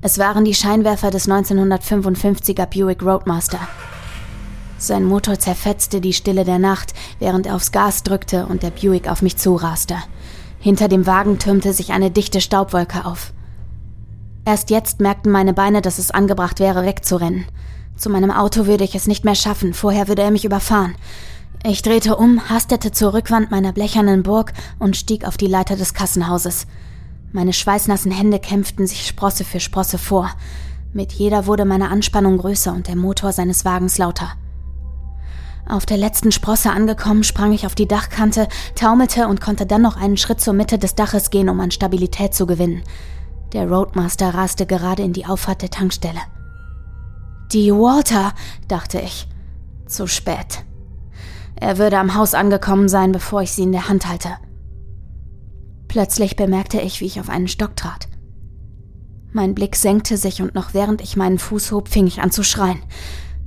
[0.00, 3.58] Es waren die Scheinwerfer des 1955er Buick Roadmaster.
[4.78, 9.08] Sein Motor zerfetzte die Stille der Nacht, während er aufs Gas drückte und der Buick
[9.08, 9.96] auf mich zuraste.
[10.60, 13.32] Hinter dem Wagen türmte sich eine dichte Staubwolke auf.
[14.48, 17.44] Erst jetzt merkten meine Beine, dass es angebracht wäre, wegzurennen.
[17.98, 20.94] Zu meinem Auto würde ich es nicht mehr schaffen, vorher würde er mich überfahren.
[21.64, 25.92] Ich drehte um, hastete zur Rückwand meiner blechernen Burg und stieg auf die Leiter des
[25.92, 26.66] Kassenhauses.
[27.30, 30.30] Meine schweißnassen Hände kämpften sich Sprosse für Sprosse vor.
[30.94, 34.30] Mit jeder wurde meine Anspannung größer und der Motor seines Wagens lauter.
[35.68, 39.98] Auf der letzten Sprosse angekommen, sprang ich auf die Dachkante, taumelte und konnte dann noch
[39.98, 42.82] einen Schritt zur Mitte des Daches gehen, um an Stabilität zu gewinnen.
[43.52, 46.20] Der Roadmaster raste gerade in die Auffahrt der Tankstelle.
[47.52, 48.34] Die Walter,
[48.68, 49.26] dachte ich.
[49.86, 50.64] Zu spät.
[51.56, 54.36] Er würde am Haus angekommen sein, bevor ich sie in der Hand halte.
[55.88, 58.08] Plötzlich bemerkte ich, wie ich auf einen Stock trat.
[59.32, 62.42] Mein Blick senkte sich und noch während ich meinen Fuß hob, fing ich an zu
[62.42, 62.82] schreien.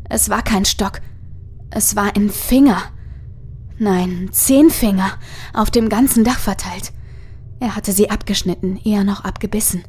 [0.10, 1.00] Es war kein Stock.
[1.70, 2.82] Es war ein Finger.
[3.78, 5.12] Nein, zehn Finger,
[5.54, 6.92] auf dem ganzen Dach verteilt.
[7.62, 9.84] Er hatte sie abgeschnitten, eher noch abgebissen.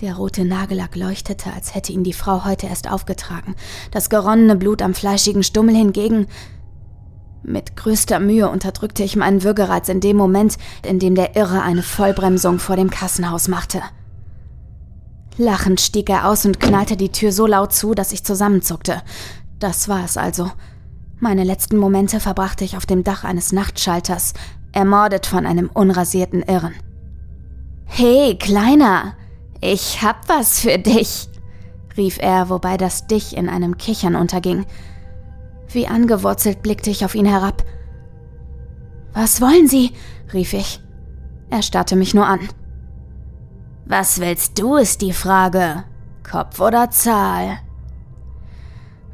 [0.00, 3.54] Der rote Nagellack leuchtete, als hätte ihn die Frau heute erst aufgetragen.
[3.90, 6.26] Das geronnene Blut am fleischigen Stummel hingegen
[7.42, 11.82] mit größter Mühe unterdrückte ich meinen Würgereiz in dem Moment, in dem der Irre eine
[11.82, 13.82] Vollbremsung vor dem Kassenhaus machte.
[15.36, 19.02] Lachend stieg er aus und knallte die Tür so laut zu, dass ich zusammenzuckte.
[19.58, 20.50] Das war es also.
[21.20, 24.34] Meine letzten Momente verbrachte ich auf dem Dach eines Nachtschalters,
[24.72, 26.74] ermordet von einem unrasierten Irren.
[27.84, 29.14] Hey, Kleiner,
[29.60, 31.28] ich hab was für dich,
[31.96, 34.66] rief er, wobei das Dich in einem Kichern unterging.
[35.68, 37.64] Wie angewurzelt blickte ich auf ihn herab.
[39.12, 39.92] Was wollen Sie?
[40.32, 40.80] rief ich.
[41.50, 42.40] Er starrte mich nur an.
[43.86, 45.84] Was willst du, ist die Frage.
[46.22, 47.58] Kopf oder Zahl?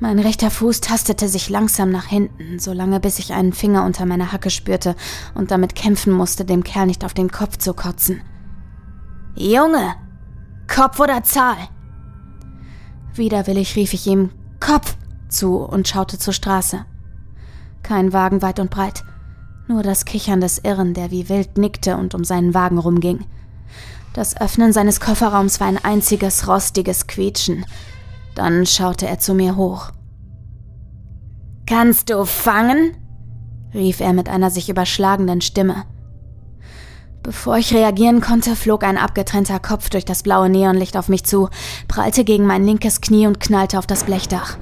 [0.04, 4.32] Mein rechter Fuß tastete sich langsam nach hinten, solange bis ich einen Finger unter meiner
[4.32, 4.96] Hacke spürte
[5.34, 8.20] und damit kämpfen musste, dem Kerl nicht auf den Kopf zu kotzen.
[9.34, 9.94] Junge!
[10.68, 11.56] Kopf oder Zahl?
[13.14, 14.28] Widerwillig rief ich ihm
[14.60, 14.94] Kopf
[15.30, 16.84] zu und schaute zur Straße.
[17.82, 19.04] Kein Wagen weit und breit,
[19.68, 23.24] nur das Kichern des Irren, der wie wild nickte und um seinen Wagen rumging.
[24.12, 27.64] Das Öffnen seines Kofferraums war ein einziges rostiges Quietschen.
[28.34, 29.92] Dann schaute er zu mir hoch.
[31.66, 32.96] Kannst du fangen?
[33.72, 35.84] rief er mit einer sich überschlagenden Stimme.
[37.22, 41.48] Bevor ich reagieren konnte, flog ein abgetrennter Kopf durch das blaue Neonlicht auf mich zu,
[41.88, 44.58] prallte gegen mein linkes Knie und knallte auf das Blechdach.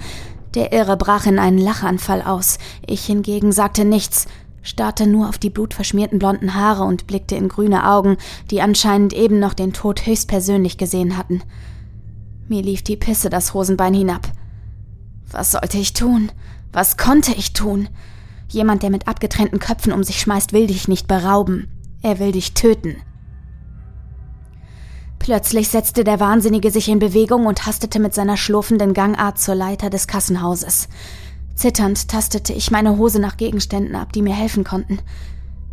[0.54, 2.58] Der Irre brach in einen Lachanfall aus.
[2.87, 4.26] Ich hingegen sagte nichts,
[4.62, 8.16] starrte nur auf die blutverschmierten blonden Haare und blickte in grüne Augen,
[8.50, 11.42] die anscheinend eben noch den Tod höchstpersönlich gesehen hatten.
[12.48, 14.31] Mir lief die Pisse das Hosenbein hinab.
[15.31, 16.31] Was sollte ich tun?
[16.72, 17.88] Was konnte ich tun?
[18.48, 21.68] Jemand, der mit abgetrennten Köpfen um sich schmeißt, will dich nicht berauben.
[22.02, 22.96] Er will dich töten.
[25.18, 29.88] Plötzlich setzte der Wahnsinnige sich in Bewegung und hastete mit seiner schlurfenden Gangart zur Leiter
[29.88, 30.88] des Kassenhauses.
[31.55, 34.98] Zitternd tastete ich meine Hose nach Gegenständen ab, die mir helfen konnten.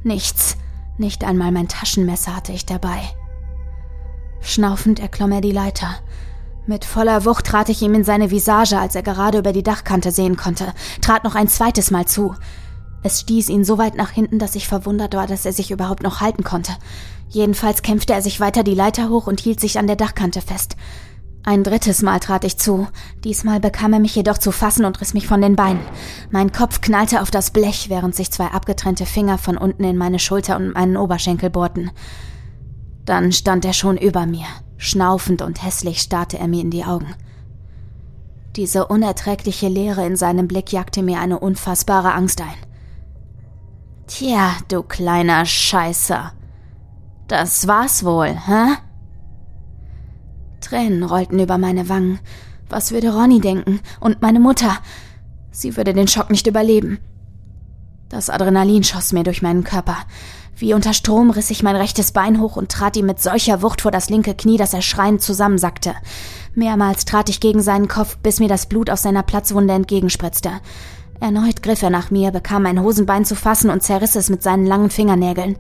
[0.03, 0.55] Nichts,
[0.99, 2.99] nicht einmal mein Taschenmesser hatte ich dabei.
[4.39, 5.95] Schnaufend erklomm er die Leiter.
[6.69, 10.12] Mit voller Wucht trat ich ihm in seine Visage, als er gerade über die Dachkante
[10.12, 12.36] sehen konnte, trat noch ein zweites Mal zu.
[13.01, 16.03] Es stieß ihn so weit nach hinten, dass ich verwundert war, dass er sich überhaupt
[16.03, 16.73] noch halten konnte.
[17.27, 20.75] Jedenfalls kämpfte er sich weiter die Leiter hoch und hielt sich an der Dachkante fest.
[21.43, 22.88] Ein drittes Mal trat ich zu.
[23.23, 25.82] Diesmal bekam er mich jedoch zu fassen und riss mich von den Beinen.
[26.29, 30.19] Mein Kopf knallte auf das Blech, während sich zwei abgetrennte Finger von unten in meine
[30.19, 31.89] Schulter und meinen Oberschenkel bohrten.
[33.05, 34.45] Dann stand er schon über mir.
[34.82, 37.13] Schnaufend und hässlich starrte er mir in die Augen.
[38.56, 42.56] Diese unerträgliche Leere in seinem Blick jagte mir eine unfassbare Angst ein.
[44.08, 46.32] Tja, du kleiner Scheißer.
[47.28, 48.78] Das war's wohl, hä?
[50.62, 52.20] Tränen rollten über meine Wangen.
[52.70, 53.82] Was würde Ronny denken?
[54.00, 54.78] Und meine Mutter?
[55.52, 57.00] Sie würde den Schock nicht überleben.
[58.08, 59.98] Das Adrenalin schoss mir durch meinen Körper.
[60.60, 63.80] Wie unter Strom riss ich mein rechtes Bein hoch und trat ihm mit solcher Wucht
[63.80, 65.95] vor das linke Knie, dass er schreiend zusammensackte.
[66.54, 70.52] Mehrmals trat ich gegen seinen Kopf, bis mir das Blut aus seiner Platzwunde entgegenspritzte.
[71.22, 74.65] Erneut griff er nach mir, bekam mein Hosenbein zu fassen und zerriss es mit seinen
[74.65, 75.56] langen Fingernägeln.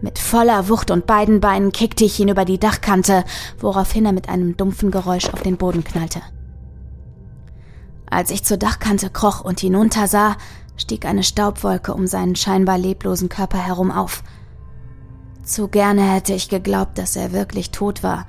[0.00, 3.22] Mit voller Wucht und beiden Beinen kickte ich ihn über die Dachkante,
[3.60, 6.20] woraufhin er mit einem dumpfen Geräusch auf den Boden knallte.
[8.10, 10.36] Als ich zur Dachkante kroch und hinuntersah,
[10.76, 14.22] stieg eine Staubwolke um seinen scheinbar leblosen Körper herum auf.
[15.42, 18.26] Zu gerne hätte ich geglaubt, dass er wirklich tot war,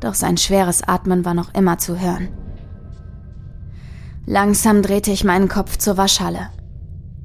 [0.00, 2.28] doch sein schweres Atmen war noch immer zu hören.
[4.26, 6.50] Langsam drehte ich meinen Kopf zur Waschhalle.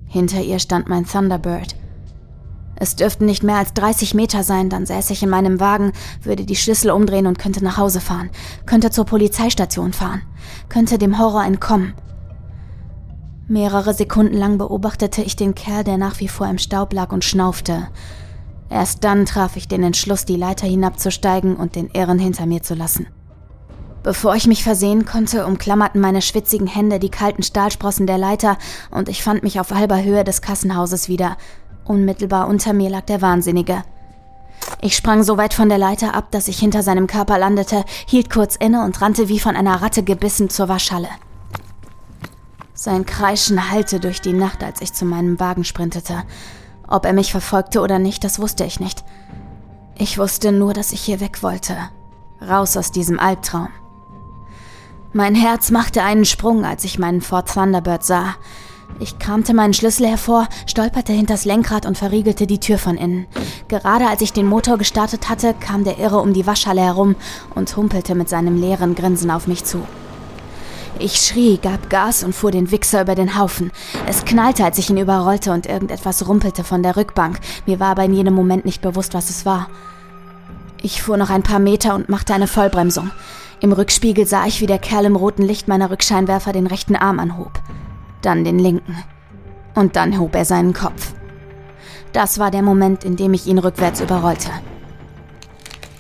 [0.06, 1.76] Hinter ihr stand mein Thunderbird–
[2.80, 6.46] es dürften nicht mehr als 30 Meter sein, dann säße ich in meinem Wagen, würde
[6.46, 8.30] die Schlüssel umdrehen und könnte nach Hause fahren,
[8.68, 10.22] könnte zur Polizeistation fahren,
[10.70, 11.96] könnte dem Horror entkommen.
[13.48, 17.24] Mehrere Sekunden lang beobachtete ich den Kerl, der nach wie vor im Staub lag und
[17.24, 17.88] schnaufte.
[18.70, 22.76] Erst dann traf ich den Entschluss, die Leiter hinabzusteigen und den Irren hinter mir zu
[22.76, 23.08] lassen.
[24.04, 28.58] Bevor ich mich versehen konnte, umklammerten meine schwitzigen Hände die kalten Stahlsprossen der Leiter
[28.92, 31.38] und ich fand mich auf halber Höhe des Kassenhauses wieder,
[31.88, 33.84] Unmittelbar unter mir lag der Wahnsinnige.
[34.82, 38.30] Ich sprang so weit von der Leiter ab, dass ich hinter seinem Körper landete, hielt
[38.30, 41.08] kurz inne und rannte wie von einer Ratte gebissen zur Waschhalle.
[42.80, 46.22] Sein Kreischen hallte durch die Nacht, als ich zu meinem Wagen sprintete.
[46.88, 49.04] Ob er mich verfolgte oder nicht, das wusste ich nicht.
[49.98, 51.76] Ich wusste nur, dass ich hier weg wollte.
[52.40, 53.70] Raus aus diesem Albtraum.
[55.12, 58.36] Mein Herz machte einen Sprung, als ich meinen Ford Thunderbird sah.
[59.00, 63.26] Ich kramte meinen Schlüssel hervor, stolperte hinters Lenkrad und verriegelte die Tür von innen.
[63.70, 67.16] Gerade als ich den Motor gestartet hatte, kam der Irre um die Waschhalle herum
[67.56, 69.82] und humpelte mit seinem leeren Grinsen auf mich zu.
[71.00, 73.72] Ich schrie, gab Gas und fuhr den Wichser über den Haufen.
[74.08, 77.40] Es knallte, als ich ihn überrollte und irgendetwas rumpelte von der Rückbank.
[77.66, 79.70] Mir war aber in jedem Moment nicht bewusst, was es war.
[80.82, 83.12] Ich fuhr noch ein paar Meter und machte eine Vollbremsung.
[83.60, 87.20] Im Rückspiegel sah ich, wie der Kerl im roten Licht meiner Rückscheinwerfer den rechten Arm
[87.20, 87.62] anhob
[88.22, 88.98] dann den linken.
[89.74, 91.14] Und dann hob er seinen Kopf.
[92.14, 94.50] Das war der Moment, in dem ich ihn rückwärts überrollte.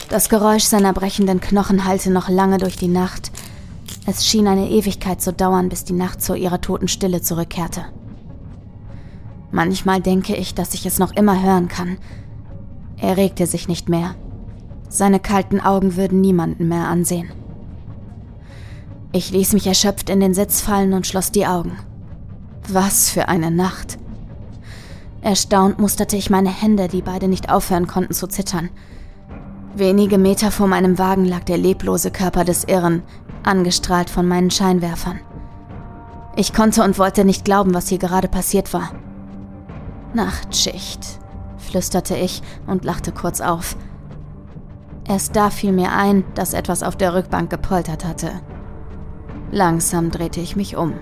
[0.09, 3.31] Das Geräusch seiner brechenden Knochen hallte noch lange durch die Nacht.
[4.09, 7.83] Es schien eine Ewigkeit zu dauern, bis die Nacht zu ihrer toten Stille zurückkehrte.
[9.51, 11.97] Manchmal denke ich, dass ich es noch immer hören kann.
[12.95, 14.15] Er regte sich nicht mehr.
[14.87, 17.29] Seine kalten Augen würden niemanden mehr ansehen.
[19.11, 21.77] Ich ließ mich erschöpft in den Sitz fallen und schloss die Augen.
[22.69, 23.97] Was für eine Nacht.
[25.19, 28.69] Erstaunt musterte ich meine Hände, die beide nicht aufhören konnten zu zittern.
[29.75, 33.03] Wenige Meter vor meinem Wagen lag der leblose Körper des Irren,
[33.47, 35.19] angestrahlt von meinen Scheinwerfern.
[36.35, 38.91] Ich konnte und wollte nicht glauben, was hier gerade passiert war.
[40.13, 41.19] Nachtschicht,
[41.57, 43.75] flüsterte ich und lachte kurz auf.
[45.07, 48.31] Erst da fiel mir ein, dass etwas auf der Rückbank gepoltert hatte.
[49.51, 50.93] Langsam drehte ich mich um.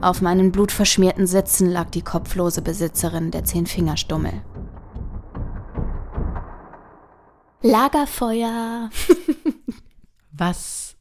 [0.00, 4.32] Auf meinen blutverschmierten Sitzen lag die kopflose Besitzerin der Zehnfingerstummel.
[7.60, 8.90] Lagerfeuer.
[10.32, 10.91] was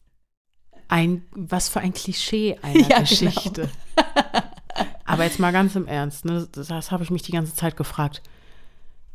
[0.91, 2.99] ein was für ein Klischee einer ja, genau.
[3.01, 3.69] Geschichte.
[3.95, 4.07] Genau.
[5.05, 6.47] Aber jetzt mal ganz im Ernst, ne?
[6.51, 8.21] das, das habe ich mich die ganze Zeit gefragt.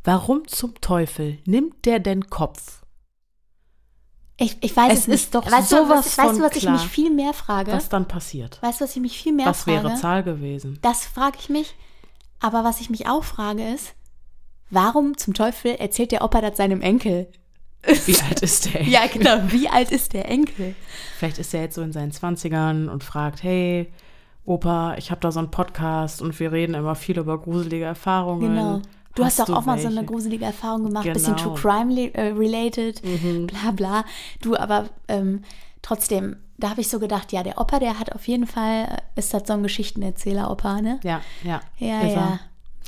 [0.03, 2.83] Warum zum Teufel nimmt der denn Kopf?
[4.39, 6.69] Ich, ich weiß es, es ist doch weißt sowas du, was, Weißt du, was ich
[6.69, 7.71] mich viel mehr frage?
[7.71, 8.61] Was dann passiert?
[8.61, 9.77] Weißt du, was ich mich viel mehr was frage?
[9.77, 10.77] Was wäre Zahl gewesen?
[10.83, 11.75] Das frage ich mich.
[12.39, 13.95] Aber was ich mich auch frage ist,
[14.69, 17.31] warum zum Teufel erzählt der Opa das seinem Enkel?
[17.83, 18.93] Wie alt ist der Enkel?
[18.93, 19.51] ja, genau.
[19.51, 20.75] Wie alt ist der Enkel?
[21.17, 23.91] Vielleicht ist er jetzt so in seinen Zwanzigern und fragt, hey,
[24.45, 28.55] Opa, ich habe da so einen Podcast und wir reden immer viel über gruselige Erfahrungen.
[28.55, 28.81] Genau.
[29.13, 31.15] Du hast, hast doch auch mal so eine gruselige Erfahrung gemacht, genau.
[31.15, 33.47] bisschen True Crime äh, related, mhm.
[33.47, 34.05] bla bla.
[34.41, 35.41] Du, aber ähm,
[35.81, 38.85] trotzdem, da habe ich so gedacht, ja, der Opa, der hat auf jeden Fall,
[39.15, 40.99] äh, ist das so ein Geschichtenerzähler-Opa, ne?
[41.03, 41.61] Ja, ja.
[41.77, 42.39] Ja, ja.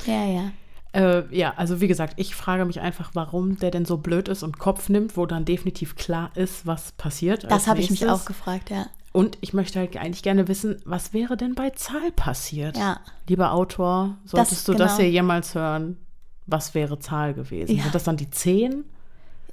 [0.05, 0.51] Ja, ja.
[0.91, 4.41] Äh, ja, also wie gesagt, ich frage mich einfach, warum der denn so blöd ist
[4.41, 7.49] und Kopf nimmt, wo dann definitiv klar ist, was passiert.
[7.49, 8.87] Das habe ich mich auch gefragt, ja.
[9.11, 12.77] Und ich möchte halt eigentlich gerne wissen, was wäre denn bei Zahl passiert?
[12.77, 12.99] Ja.
[13.27, 14.85] Lieber Autor, solltest du genau.
[14.85, 15.97] das hier jemals hören?
[16.45, 17.75] Was wäre Zahl gewesen?
[17.75, 17.83] Ja.
[17.83, 18.85] Sind das dann die Zehn?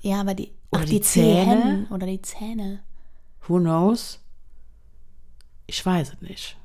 [0.00, 1.86] Ja, aber die, Oder ach, die die, Zähne Zähne?
[1.90, 2.80] oder die Zähne.
[3.46, 4.20] Who knows?
[5.66, 6.56] Ich weiß es nicht.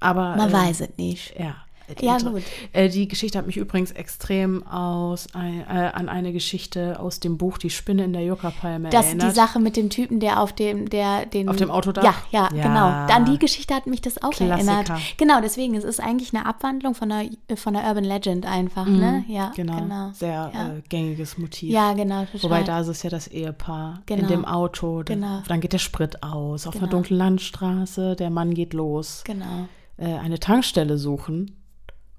[0.00, 1.38] Aber Man äh, weiß es nicht.
[1.38, 1.56] Ja.
[2.00, 2.42] Ja, Die- gut.
[2.72, 7.38] Äh, die Geschichte hat mich übrigens extrem aus, ein, äh, an eine Geschichte aus dem
[7.38, 9.30] Buch Die Spinne in der Yucca-Palme Das erinnert.
[9.30, 12.02] die Sache mit dem Typen, der auf dem, der den Auf dem Autodach?
[12.30, 12.62] Ja, ja, Ja.
[12.62, 13.14] genau.
[13.14, 14.72] An die Geschichte hat mich das auch Klassiker.
[14.72, 14.90] erinnert.
[15.16, 19.24] Genau, deswegen es ist eigentlich eine Abwandlung von einer von der Urban Legend einfach, ne?
[19.28, 20.10] Ja, genau, genau.
[20.12, 20.68] sehr ja.
[20.76, 21.70] äh, gängiges Motiv.
[21.72, 22.24] ja, genau.
[22.26, 22.42] Total.
[22.42, 24.28] Wobei da ist es ja das Ehepaar in Genau.
[24.28, 25.02] dem Auto.
[25.02, 25.42] da- Genau.
[25.48, 26.90] Dann geht der Sprit aus auf einer Genau.
[26.98, 28.16] dunklen Landstraße.
[28.16, 29.66] Der Mann geht los, Genau.
[29.96, 31.56] äh, eine Tankstelle suchen,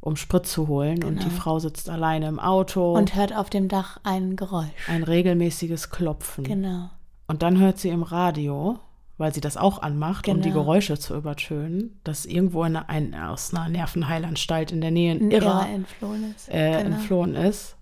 [0.02, 1.04] um Sprit zu holen.
[1.04, 1.40] Und die Genau.
[1.40, 2.94] Frau sitzt alleine im Auto.
[2.94, 4.68] Und hört auf dem Dach ein Geräusch.
[4.90, 6.44] ein regelmäßiges Klopfen.
[6.44, 6.90] Genau.
[7.28, 8.80] Und dann hört sie im Radio,
[9.18, 10.62] weil sie das auch anmacht, um die Genau.
[10.64, 15.32] Geräusche zu übertönen, dass irgendwo eine, ein, aus einer Nervenheilanstalt in der Nähe ein Ein
[15.32, 16.50] Irrer Irrer entflohen ist.
[16.50, 16.96] äh, genau.
[16.96, 17.76] entflohen ist.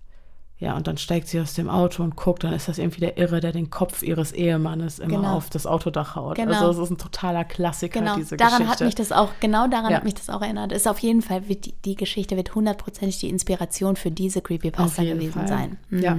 [0.60, 3.16] Ja, und dann steigt sie aus dem Auto und guckt, dann ist das irgendwie der
[3.16, 5.36] Irre, der den Kopf ihres Ehemannes immer Genau.
[5.36, 6.36] auf das Autodach haut.
[6.36, 6.52] Genau.
[6.66, 8.70] Also es ist ein totaler Klassiker, Genau, diese daran Geschichte.
[8.70, 9.96] hat mich das auch, genau daran Ja.
[9.96, 10.72] hat mich das auch erinnert.
[10.72, 15.02] Ist auf jeden Fall, wird die, die Geschichte wird hundertprozentig die Inspiration für diese Creepypasta
[15.02, 15.48] gewesen Fall.
[15.48, 15.78] sein.
[15.88, 15.98] Mhm.
[16.02, 16.16] Ja.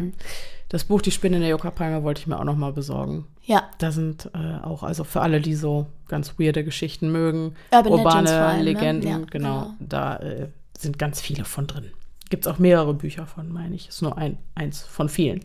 [0.70, 3.28] Das Buch Die Spinne in der Yucca-Palme wollte ich mir auch noch mal besorgen.
[3.44, 7.92] Ja, Da sind äh, auch, also für alle, die so ganz weirde Geschichten mögen, Urban
[7.92, 8.64] urbane Legends allem, ne?
[8.64, 9.74] Legenden, Ja, genau, genau.
[9.82, 11.92] da äh, sind ganz viele von drin.
[12.32, 13.90] Gibt es auch mehrere Bücher von, meine ich.
[13.90, 15.42] Ist nur ein, eins von vielen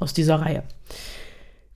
[0.00, 0.64] aus dieser Reihe.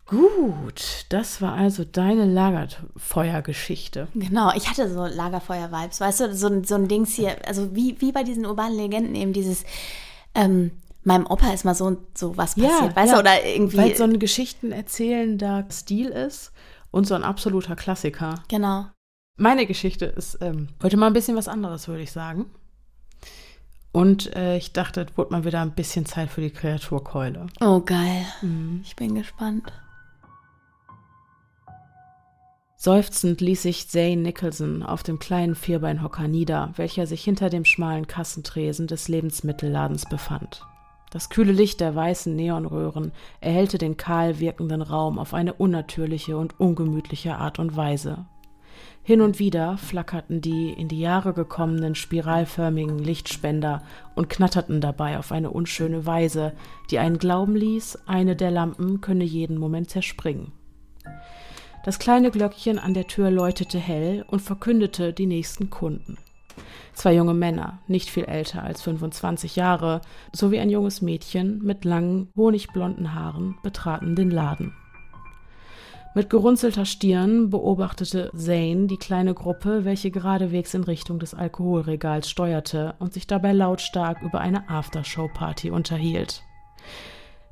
[0.05, 4.09] Gut, das war also deine Lagerfeuergeschichte.
[4.15, 8.01] Genau, ich hatte so Lagerfeuer-Vibes, weißt du, so, ein- so ein Dings hier, also wie,
[8.01, 9.65] wie bei diesen urbanen Legenden eben dieses,
[10.35, 10.71] ähm,
[11.05, 14.05] meinem Opa ist mal so und so was passiert, weißt du, oder irgendwie, Weil so
[14.05, 16.53] ein geschichtenerzählender Stil ist
[16.91, 18.43] und so ein absoluter Klassiker.
[18.49, 18.87] genau,
[19.37, 22.47] Meine Geschichte ist ähm, heute mal ein bisschen was anderes, würde ich sagen.
[23.99, 27.49] Und äh, ich dachte, es wurde mal wieder ein bisschen Zeit für die Kreaturkeule.
[27.61, 28.81] oh geil, Mhm.
[28.85, 29.73] ich bin gespannt.
[32.77, 38.07] Seufzend ließ sich Zane Nicholson auf dem kleinen Vierbeinhocker nieder, welcher sich hinter dem schmalen
[38.07, 40.63] Kassentresen des Lebensmittelladens befand.
[41.11, 46.61] Das kühle Licht der weißen Neonröhren erhellte den kahl wirkenden Raum auf eine unnatürliche und
[46.61, 48.27] ungemütliche Art und Weise.
[49.09, 53.83] Hin und wieder flackerten die in die Jahre gekommenen spiralförmigen Lichtspender
[54.15, 56.53] und knatterten dabei auf eine unschöne Weise,
[56.91, 60.53] die einen glauben ließ, eine der Lampen könne jeden Moment zerspringen.
[61.87, 66.19] Das kleine Glöckchen an der Tür läutete hell und verkündete die nächsten Kunden.
[66.93, 70.03] Zwei junge Männer, nicht viel älter als 25 Jahre,
[70.35, 74.75] sowie ein junges Mädchen mit langen, honigblonden Haaren betraten den Laden.
[76.19, 82.97] Mit gerunzelter Stirn beobachtete Zane die kleine Gruppe, welche geradewegs in Richtung des Alkoholregals steuerte
[82.99, 86.43] und sich dabei lautstark über eine Aftershow-Party unterhielt.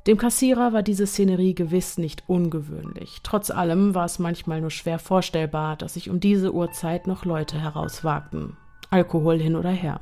[0.09, 3.21] Dem Kassierer war diese Szenerie gewiss nicht ungewöhnlich.
[3.23, 7.61] Trotz allem war es manchmal nur schwer vorstellbar, dass sich um diese Uhrzeit noch Leute
[7.61, 8.57] herauswagten.
[8.91, 10.01] Alkohol hin oder her.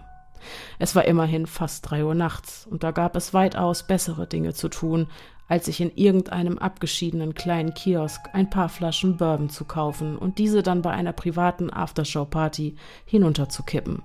[0.78, 4.68] Es war immerhin fast drei Uhr nachts, und da gab es weitaus bessere Dinge zu
[4.68, 5.08] tun,
[5.48, 10.62] als sich in irgendeinem abgeschiedenen kleinen Kiosk ein paar Flaschen Bourbon zu kaufen und diese
[10.62, 14.02] dann bei einer privaten Aftershow-Party hinunterzukippen.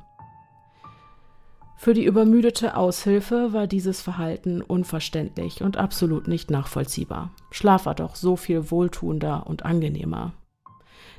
[1.77, 7.31] Für die übermüdete Aushilfe war dieses Verhalten unverständlich und absolut nicht nachvollziehbar.
[7.51, 10.33] Schlaf war doch so viel wohltuender und angenehmer.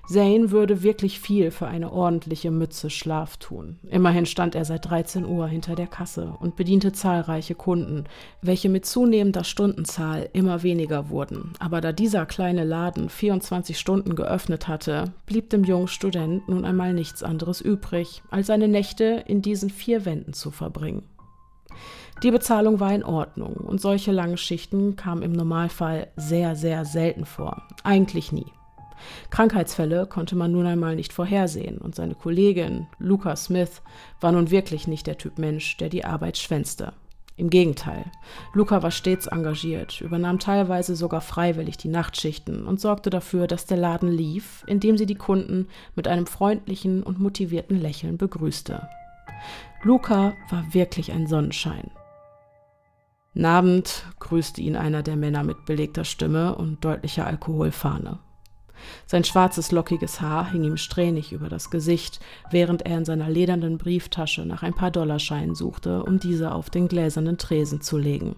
[0.09, 3.79] Zane würde wirklich viel für eine ordentliche Mütze Schlaf tun.
[3.89, 8.05] Immerhin stand er seit 13 Uhr hinter der Kasse und bediente zahlreiche Kunden,
[8.43, 11.53] welche mit zunehmender Stundenzahl immer weniger wurden.
[11.61, 16.93] Aber da dieser kleine Laden 24 Stunden geöffnet hatte, blieb dem jungen Student nun einmal
[16.93, 21.05] nichts anderes übrig, als seine Nächte in diesen vier Wänden zu verbringen.
[22.23, 27.25] Die Bezahlung war in Ordnung und solche langen Schichten kamen im Normalfall sehr, sehr selten
[27.25, 27.63] vor.
[27.83, 28.47] Eigentlich nie.
[29.31, 33.83] Krankheitsfälle konnte man nun einmal nicht vorhersehen und seine Kollegin Luca Smith
[34.21, 36.93] war nun wirklich nicht der Typ Mensch, der die Arbeit schwänzte.
[37.41, 38.05] Im Gegenteil,
[38.53, 43.79] Luca war stets engagiert, übernahm teilweise sogar freiwillig die Nachtschichten und sorgte dafür, dass der
[43.79, 48.87] Laden lief, indem sie die Kunden mit einem freundlichen und motivierten Lächeln begrüßte.
[49.83, 51.91] Luca war wirklich ein Sonnenschein.
[53.33, 58.19] Nabend grüßte ihn einer der Männer mit belegter Stimme und deutlicher Alkoholfahne.
[59.07, 62.21] Sein schwarzes, lockiges Haar hing ihm strähnig über das Gesicht,
[62.51, 66.89] während er in seiner ledernden Brieftasche nach ein paar Dollarscheinen suchte, um diese auf den
[66.89, 68.37] gläsernen Tresen zu legen.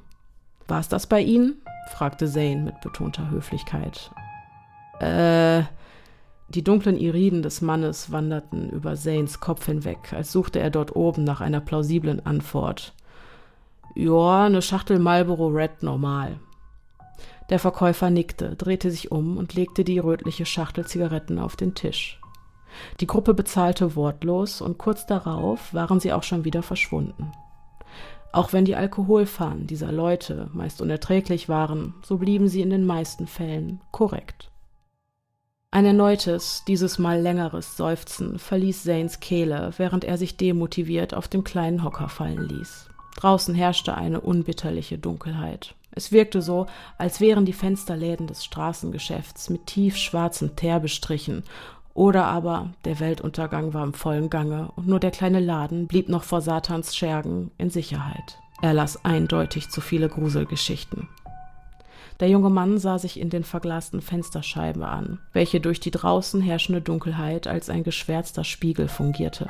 [0.69, 1.57] War's das bei Ihnen?
[1.93, 4.11] fragte Zane mit betonter Höflichkeit.
[5.01, 5.65] Äh.
[6.55, 11.25] Die dunklen Iriden des Mannes wanderten über Zanes Kopf hinweg, als suchte er dort oben
[11.25, 12.93] nach einer plausiblen Antwort.
[13.95, 16.39] Ja, eine Schachtel Marlboro Red normal.
[17.53, 22.19] Der Verkäufer nickte, drehte sich um und legte die rötliche Schachtel Zigaretten auf den Tisch.
[23.01, 27.31] Die Gruppe bezahlte wortlos und kurz darauf waren sie auch schon wieder verschwunden.
[28.33, 33.27] Auch wenn die Alkoholfahnen dieser Leute meist unerträglich waren, so blieben sie in den meisten
[33.27, 34.51] Fällen korrekt.
[35.71, 41.45] Ein erneutes, dieses Mal längeres Seufzen verließ Zanes Kehle, während er sich demotiviert auf dem
[41.45, 42.89] kleinen Hocker fallen ließ.
[43.17, 45.75] Draußen herrschte eine unbitterliche Dunkelheit.
[45.95, 46.67] Es wirkte so,
[46.99, 51.45] als wären die Fensterläden des Straßengeschäfts mit tiefschwarzem Teer bestrichen,
[51.95, 56.25] oder aber der Weltuntergang war im vollen Gange und nur der kleine Laden blieb noch
[56.25, 58.39] vor Satans Schergen in Sicherheit.
[58.63, 61.09] Er las eindeutig zu viele Gruselgeschichten.
[62.21, 66.81] Der junge Mann sah sich in den verglasten Fensterscheiben an, welche durch die draußen herrschende
[66.81, 69.49] Dunkelheit als ein geschwärzter Spiegel fungierte.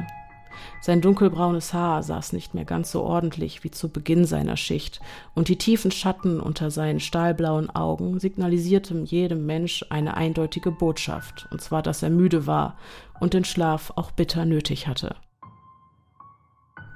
[0.80, 5.00] Sein dunkelbraunes Haar saß nicht mehr ganz so ordentlich wie zu Beginn seiner Schicht,
[5.34, 11.60] und die tiefen Schatten unter seinen stahlblauen Augen signalisierten jedem Mensch eine eindeutige Botschaft, und
[11.60, 12.76] zwar, dass er müde war
[13.20, 15.16] und den Schlaf auch bitter nötig hatte.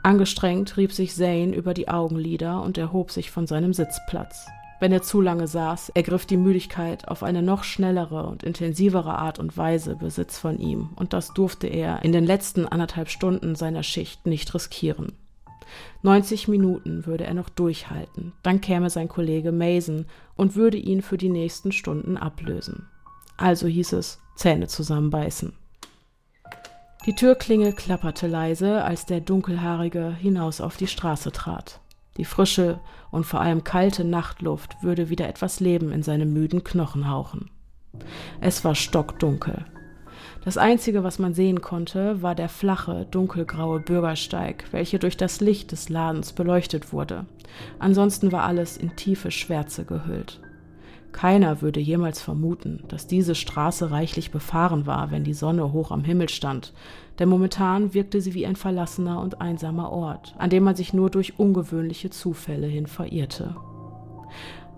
[0.03, 4.47] Angestrengt rieb sich Zane über die Augenlider und erhob sich von seinem Sitzplatz.
[4.79, 9.39] Wenn er zu lange saß, ergriff die Müdigkeit auf eine noch schnellere und intensivere Art
[9.39, 13.83] und Weise Besitz von ihm, und das durfte er in den letzten anderthalb Stunden seiner
[13.83, 15.13] Schicht nicht riskieren.
[16.03, 20.05] 90 Minuten würde er noch durchhalten, dann käme sein Kollege Mason
[20.37, 22.87] und würde ihn für die nächsten Stunden ablösen.
[23.37, 25.55] Also hieß es Zähne zusammenbeißen.
[27.07, 31.81] Die Türklingel klapperte leise, als der Dunkelhaarige hinaus auf die Straße trat.
[32.17, 37.11] Die frische und vor allem kalte Nachtluft würde wieder etwas Leben in seine müden Knochen
[37.11, 37.51] hauchen.
[38.41, 39.65] Es war stockdunkel.
[40.45, 45.73] Das Einzige, was man sehen konnte, war der flache, dunkelgraue Bürgersteig, welcher durch das Licht
[45.73, 47.27] des Ladens beleuchtet wurde.
[47.81, 50.41] Ansonsten war alles in tiefe Schwärze gehüllt.
[51.17, 56.05] Keiner würde jemals vermuten, dass diese Straße reichlich befahren war, wenn die Sonne hoch am
[56.05, 56.75] Himmel stand,
[57.19, 61.09] denn momentan wirkte sie wie ein verlassener und einsamer Ort, an dem man sich nur
[61.09, 63.57] durch ungewöhnliche Zufälle hin verirrte.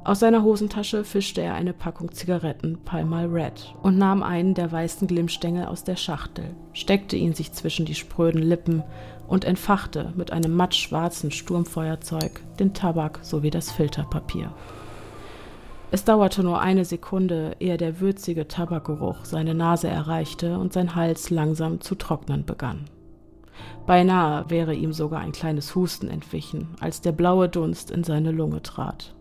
[0.04, 5.08] Aus seiner Hosentasche fischte er eine Packung Zigaretten Palmal Red und nahm einen der weißen
[5.08, 8.84] Glimmstängel aus der Schachtel, steckte ihn sich zwischen die spröden Lippen
[9.26, 14.54] und entfachte mit einem mattschwarzen Sturmfeuerzeug den Tabak sowie das Filterpapier.
[15.90, 21.30] Es dauerte nur eine Sekunde, ehe der würzige Tabakgeruch seine Nase erreichte und sein Hals
[21.30, 22.84] langsam zu trocknen begann.
[23.86, 28.62] Beinahe wäre ihm sogar ein kleines Husten entwichen, als der blaue Dunst in seine Lunge
[28.62, 29.14] trat.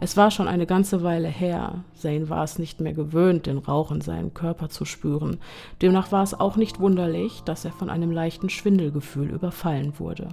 [0.00, 3.92] Es war schon eine ganze Weile her, Zane war es nicht mehr gewöhnt, den Rauch
[3.92, 5.38] in seinem Körper zu spüren,
[5.82, 10.30] demnach war es auch nicht wunderlich, dass er von einem leichten Schwindelgefühl überfallen wurde.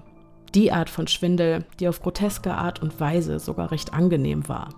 [0.56, 4.70] Die Art von Schwindel, die auf groteske Art und Weise sogar recht angenehm war.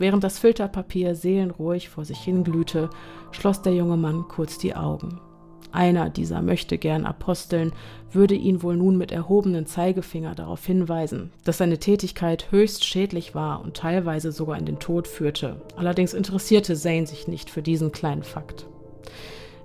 [0.00, 2.88] Während das Filterpapier seelenruhig vor sich hinglühte,
[3.32, 5.20] schloss der junge Mann kurz die Augen.
[5.72, 7.74] Einer dieser möchte gern Aposteln
[8.10, 13.62] würde ihn wohl nun mit erhobenen Zeigefinger darauf hinweisen, dass seine Tätigkeit höchst schädlich war
[13.62, 15.60] und teilweise sogar in den Tod führte.
[15.76, 18.66] Allerdings interessierte Zane sich nicht für diesen kleinen Fakt.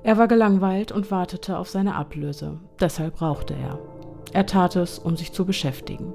[0.03, 2.59] Er war gelangweilt und wartete auf seine Ablöse.
[2.81, 3.79] Deshalb rauchte er.
[4.33, 6.13] Er tat es, um sich zu beschäftigen.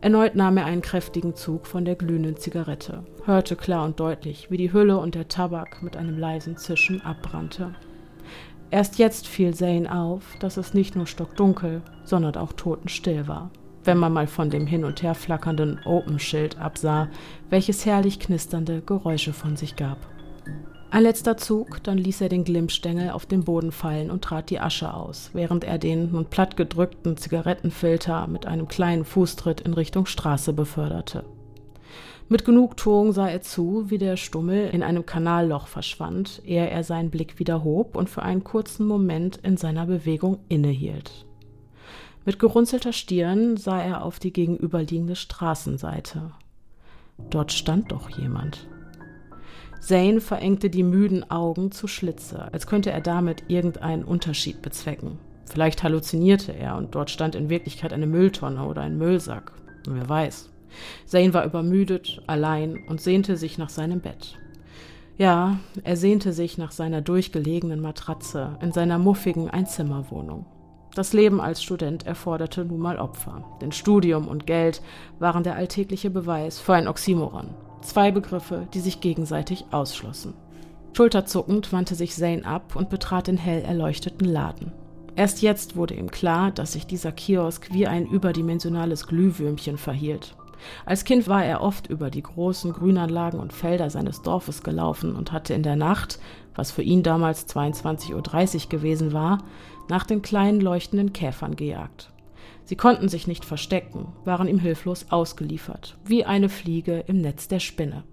[0.00, 4.56] Erneut nahm er einen kräftigen Zug von der glühenden Zigarette, hörte klar und deutlich, wie
[4.56, 7.74] die Hülle und der Tabak mit einem leisen Zischen abbrannte.
[8.70, 13.50] Erst jetzt fiel Zane auf, dass es nicht nur stockdunkel, sondern auch totenstill war,
[13.82, 17.08] wenn man mal von dem hin und her flackernden Open-Schild absah,
[17.50, 19.98] welches herrlich knisternde Geräusche von sich gab.
[20.90, 24.58] Ein letzter Zug, dann ließ er den Glimmstängel auf den Boden fallen und trat die
[24.58, 30.54] Asche aus, während er den nun plattgedrückten Zigarettenfilter mit einem kleinen Fußtritt in Richtung Straße
[30.54, 31.24] beförderte.
[32.30, 37.10] Mit Genugtuung sah er zu, wie der Stummel in einem Kanalloch verschwand, ehe er seinen
[37.10, 41.26] Blick wieder hob und für einen kurzen Moment in seiner Bewegung innehielt.
[42.24, 46.32] Mit gerunzelter Stirn sah er auf die gegenüberliegende Straßenseite.
[47.30, 48.66] Dort stand doch jemand.
[49.80, 55.18] Zane verengte die müden Augen zu Schlitze, als könnte er damit irgendeinen Unterschied bezwecken.
[55.46, 59.52] Vielleicht halluzinierte er und dort stand in Wirklichkeit eine Mülltonne oder ein Müllsack.
[59.88, 60.50] Wer weiß.
[61.06, 64.36] Zane war übermüdet, allein und sehnte sich nach seinem Bett.
[65.16, 70.46] Ja, er sehnte sich nach seiner durchgelegenen Matratze in seiner muffigen Einzimmerwohnung.
[70.94, 74.82] Das Leben als Student erforderte nun mal Opfer, denn Studium und Geld
[75.18, 77.48] waren der alltägliche Beweis für ein Oxymoron.
[77.80, 80.34] Zwei Begriffe, die sich gegenseitig ausschlossen.
[80.96, 84.72] Schulterzuckend wandte sich Zane ab und betrat den hell erleuchteten Laden.
[85.14, 90.36] Erst jetzt wurde ihm klar, dass sich dieser Kiosk wie ein überdimensionales Glühwürmchen verhielt.
[90.84, 95.32] Als Kind war er oft über die großen Grünanlagen und Felder seines Dorfes gelaufen und
[95.32, 96.18] hatte in der Nacht,
[96.54, 98.14] was für ihn damals 22.30
[98.64, 99.38] Uhr gewesen war,
[99.88, 102.10] nach den kleinen leuchtenden Käfern gejagt.
[102.68, 107.60] Sie konnten sich nicht verstecken, waren ihm hilflos ausgeliefert, wie eine Fliege im Netz der
[107.60, 108.04] Spinne.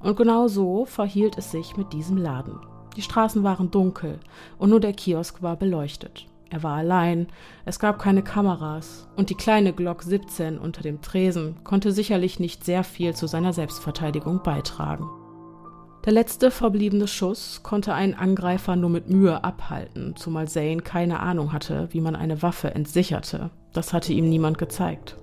[0.00, 2.60] Und genau so verhielt es sich mit diesem Laden.
[2.98, 4.20] Die Straßen waren dunkel
[4.58, 6.26] und nur der Kiosk war beleuchtet.
[6.50, 7.28] Er war allein,
[7.64, 12.66] es gab keine Kameras und die kleine Glock 17 unter dem Tresen konnte sicherlich nicht
[12.66, 15.08] sehr viel zu seiner Selbstverteidigung beitragen.
[16.06, 21.52] Der letzte verbliebene Schuss konnte einen Angreifer nur mit Mühe abhalten, zumal Zane keine Ahnung
[21.52, 23.50] hatte, wie man eine Waffe entsicherte.
[23.72, 25.16] Das hatte ihm niemand gezeigt.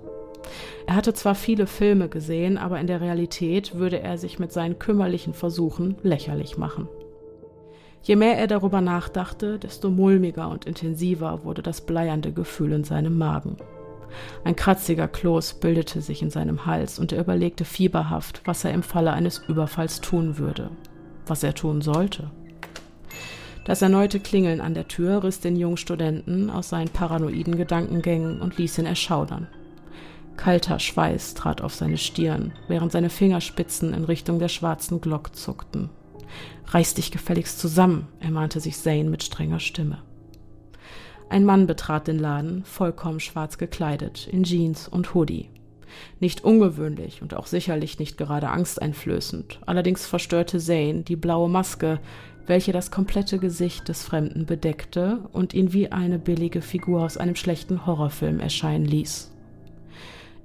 [0.86, 4.78] Er hatte zwar viele Filme gesehen, aber in der Realität würde er sich mit seinen
[4.78, 6.86] kümmerlichen Versuchen lächerlich machen.
[8.02, 13.16] Je mehr er darüber nachdachte, desto mulmiger und intensiver wurde das bleiernde Gefühl in seinem
[13.16, 13.56] Magen.
[14.44, 18.82] Ein kratziger Kloß bildete sich in seinem Hals und er überlegte fieberhaft, was er im
[18.82, 20.70] Falle eines Überfalls tun würde,
[21.26, 22.30] was er tun sollte.
[23.64, 28.58] Das erneute Klingeln an der Tür riss den jungen Studenten aus seinen paranoiden Gedankengängen und
[28.58, 29.48] ließ ihn erschaudern.
[30.36, 35.90] Kalter Schweiß trat auf seine Stirn, während seine Fingerspitzen in Richtung der schwarzen Glock zuckten.
[36.66, 40.02] Reiß dich gefälligst zusammen, ermahnte sich Zane mit strenger Stimme.
[41.34, 45.50] Ein Mann betrat den Laden, vollkommen schwarz gekleidet, in Jeans und Hoodie.
[46.20, 51.98] Nicht ungewöhnlich und auch sicherlich nicht gerade angsteinflößend, allerdings verstörte Zane die blaue Maske,
[52.46, 57.34] welche das komplette Gesicht des Fremden bedeckte und ihn wie eine billige Figur aus einem
[57.34, 59.32] schlechten Horrorfilm erscheinen ließ.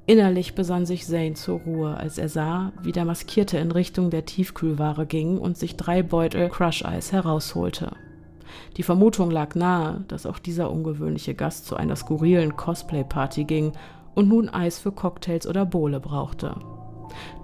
[0.07, 4.25] Innerlich besann sich Zane zur Ruhe, als er sah, wie der Maskierte in Richtung der
[4.25, 7.91] Tiefkühlware ging und sich drei Beutel Crush Eis herausholte.
[8.77, 13.73] Die Vermutung lag nahe, dass auch dieser ungewöhnliche Gast zu einer skurrilen Cosplay-Party ging
[14.15, 16.55] und nun Eis für Cocktails oder Bowle brauchte.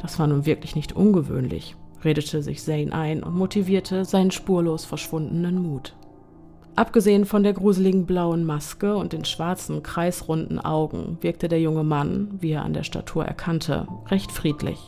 [0.01, 5.61] Das war nun wirklich nicht ungewöhnlich, redete sich Zane ein und motivierte seinen spurlos verschwundenen
[5.61, 5.95] Mut.
[6.75, 12.37] Abgesehen von der gruseligen blauen Maske und den schwarzen, kreisrunden Augen wirkte der junge Mann,
[12.41, 14.79] wie er an der Statur erkannte, recht friedlich.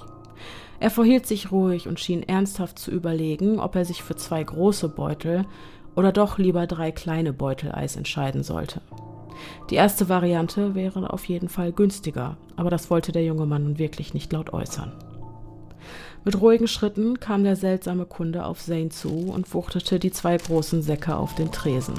[0.79, 4.89] Er verhielt sich ruhig und schien ernsthaft zu überlegen, ob er sich für zwei große
[4.89, 5.45] Beutel
[5.97, 8.81] oder doch lieber drei kleine Beutel Eis entscheiden sollte.
[9.71, 13.79] Die erste Variante wäre auf jeden Fall günstiger, aber das wollte der junge Mann nun
[13.79, 14.91] wirklich nicht laut äußern.
[16.23, 20.83] Mit ruhigen Schritten kam der seltsame Kunde auf Zane zu und wuchtete die zwei großen
[20.83, 21.95] Säcke auf den Tresen.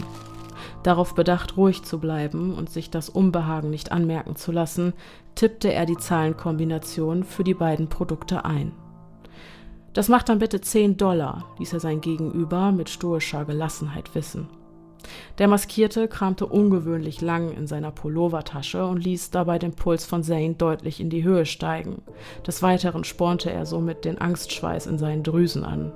[0.85, 4.93] Darauf bedacht, ruhig zu bleiben und sich das Unbehagen nicht anmerken zu lassen,
[5.35, 8.73] tippte er die Zahlenkombination für die beiden Produkte ein.
[9.99, 14.47] Das macht dann bitte 10 Dollar, ließ er sein Gegenüber mit stoischer Gelassenheit wissen.
[15.39, 20.55] Der Maskierte kramte ungewöhnlich lang in seiner Pullovertasche und ließ dabei den Puls von Zane
[20.55, 22.03] deutlich in die Höhe steigen.
[22.47, 25.93] Des Weiteren spornte er somit den Angstschweiß in seinen Drüsen an.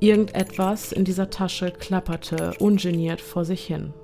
[0.00, 3.94] Irgendetwas in dieser Tasche klapperte ungeniert vor sich hin.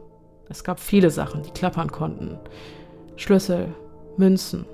[0.48, 2.38] Es gab viele Sachen, die klappern konnten.
[3.16, 3.74] Schlüssel,
[4.16, 4.64] Münzen,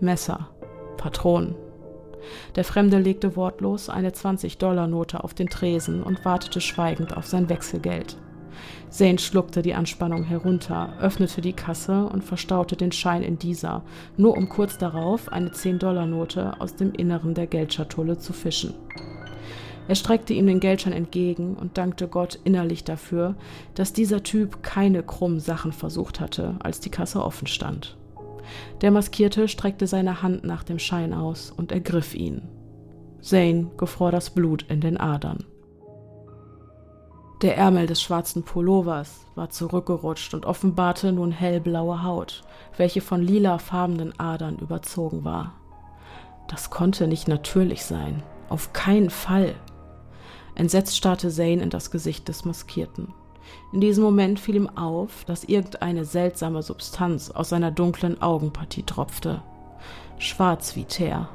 [0.00, 0.48] Messer,
[0.96, 1.65] Patronen.
[2.54, 8.16] Der Fremde legte wortlos eine 20-Dollar-Note auf den Tresen und wartete schweigend auf sein Wechselgeld.
[8.88, 13.82] Zane schluckte die Anspannung herunter, öffnete die Kasse und verstaute den Schein in dieser,
[14.16, 18.74] nur um kurz darauf eine 10-Dollar-Note aus dem Inneren der Geldschatulle zu fischen.
[19.88, 23.36] Er streckte ihm den Geldschein entgegen und dankte Gott innerlich dafür,
[23.74, 27.96] dass dieser Typ keine krummen Sachen versucht hatte, als die Kasse offen stand.
[28.80, 32.42] Der Maskierte streckte seine Hand nach dem Schein aus und ergriff ihn.
[33.20, 35.44] Zane gefror das Blut in den Adern.
[37.42, 42.44] Der Ärmel des schwarzen Pullovers war zurückgerutscht und offenbarte nun hellblaue Haut,
[42.78, 45.54] welche von lilafarbenen Adern überzogen war.
[46.48, 48.22] Das konnte nicht natürlich sein.
[48.48, 49.54] Auf keinen Fall.
[50.54, 53.12] Entsetzt starrte Zane in das Gesicht des Maskierten.
[53.72, 59.42] In diesem Moment fiel ihm auf, dass irgendeine seltsame Substanz aus seiner dunklen Augenpartie tropfte.
[60.18, 61.28] Schwarz wie Teer.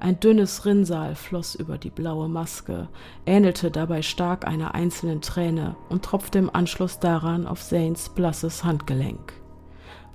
[0.00, 2.88] Ein dünnes Rinnsal floss über die blaue Maske,
[3.24, 9.32] ähnelte dabei stark einer einzelnen Träne und tropfte im Anschluss daran auf Zanes blasses Handgelenk.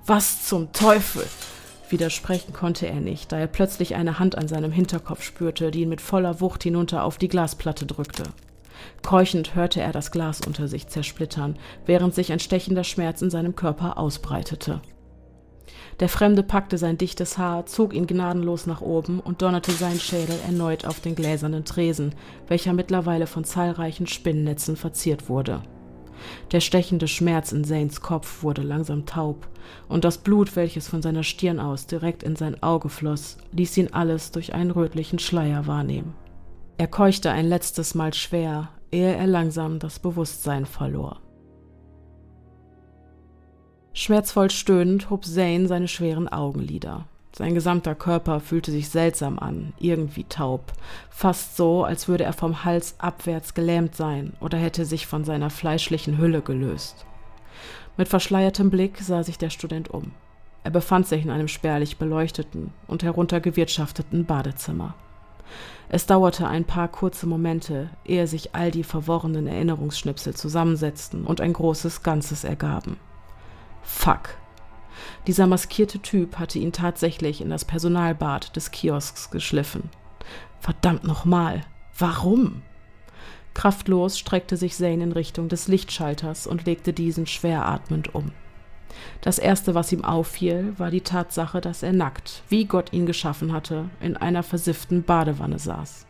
[0.04, 1.24] Was zum Teufel?
[1.88, 5.88] Widersprechen konnte er nicht, da er plötzlich eine Hand an seinem Hinterkopf spürte, die ihn
[5.88, 8.24] mit voller Wucht hinunter auf die Glasplatte drückte.
[9.02, 11.56] Keuchend hörte er das Glas unter sich zersplittern,
[11.86, 14.80] während sich ein stechender Schmerz in seinem Körper ausbreitete.
[16.00, 20.36] Der Fremde packte sein dichtes Haar, zog ihn gnadenlos nach oben und donnerte seinen Schädel
[20.46, 22.14] erneut auf den gläsernen Tresen,
[22.46, 25.62] welcher mittlerweile von zahlreichen Spinnnetzen verziert wurde.
[26.52, 29.48] Der stechende Schmerz in Zanes Kopf wurde langsam taub,
[29.88, 33.92] und das Blut, welches von seiner Stirn aus direkt in sein Auge floss, ließ ihn
[33.92, 36.14] alles durch einen rötlichen Schleier wahrnehmen.
[36.78, 41.20] Er keuchte ein letztes Mal schwer, ehe er langsam das Bewusstsein verlor.
[43.92, 47.06] Schmerzvoll stöhnend hob Zane seine schweren Augenlider.
[47.32, 50.72] Sein gesamter Körper fühlte sich seltsam an, irgendwie taub,
[51.10, 55.50] fast so, als würde er vom Hals abwärts gelähmt sein oder hätte sich von seiner
[55.50, 57.06] fleischlichen Hülle gelöst.
[57.96, 60.12] Mit verschleiertem Blick sah sich der Student um.
[60.62, 64.94] Er befand sich in einem spärlich beleuchteten und heruntergewirtschafteten Badezimmer.
[65.90, 71.54] Es dauerte ein paar kurze Momente, ehe sich all die verworrenen Erinnerungsschnipsel zusammensetzten und ein
[71.54, 72.98] großes Ganzes ergaben.
[73.82, 74.36] Fuck.
[75.26, 79.88] Dieser maskierte Typ hatte ihn tatsächlich in das Personalbad des Kiosks geschliffen.
[80.60, 81.62] Verdammt nochmal.
[81.96, 82.62] Warum?
[83.54, 88.32] Kraftlos streckte sich Zane in Richtung des Lichtschalters und legte diesen schwer atmend um.
[89.20, 93.52] Das erste, was ihm auffiel, war die Tatsache, dass er nackt, wie Gott ihn geschaffen
[93.52, 96.06] hatte, in einer versifften Badewanne saß.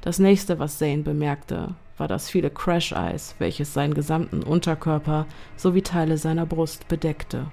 [0.00, 6.16] Das nächste, was Zane bemerkte, war das viele Crash-Eis, welches seinen gesamten Unterkörper sowie Teile
[6.16, 7.46] seiner Brust bedeckte.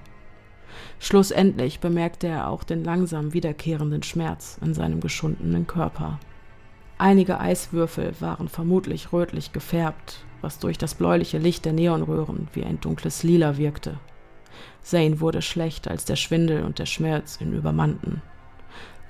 [0.98, 6.18] Schlussendlich bemerkte er auch den langsam wiederkehrenden Schmerz in seinem geschundenen Körper.
[6.98, 12.80] Einige Eiswürfel waren vermutlich rötlich gefärbt, was durch das bläuliche Licht der Neonröhren wie ein
[12.80, 13.98] dunkles Lila wirkte.
[14.86, 18.22] Zane wurde schlecht, als der Schwindel und der Schmerz ihn übermannten.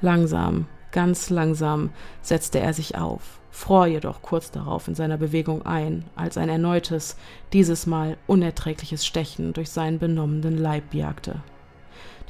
[0.01, 1.91] Langsam, ganz langsam
[2.23, 7.19] setzte er sich auf, fror jedoch kurz darauf in seiner Bewegung ein, als ein erneutes,
[7.53, 11.43] dieses Mal unerträgliches Stechen durch seinen benommenen Leib jagte.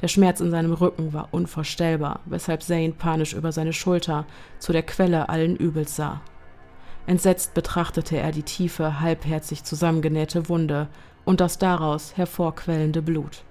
[0.01, 4.25] Der Schmerz in seinem Rücken war unvorstellbar, weshalb Zane panisch über seine Schulter
[4.59, 6.19] zu der Quelle allen Übels sah.
[7.05, 10.89] Entsetzt betrachtete er die tiefe, halbherzig zusammengenähte Wunde
[11.27, 13.43] und das daraus hervorquellende Blut.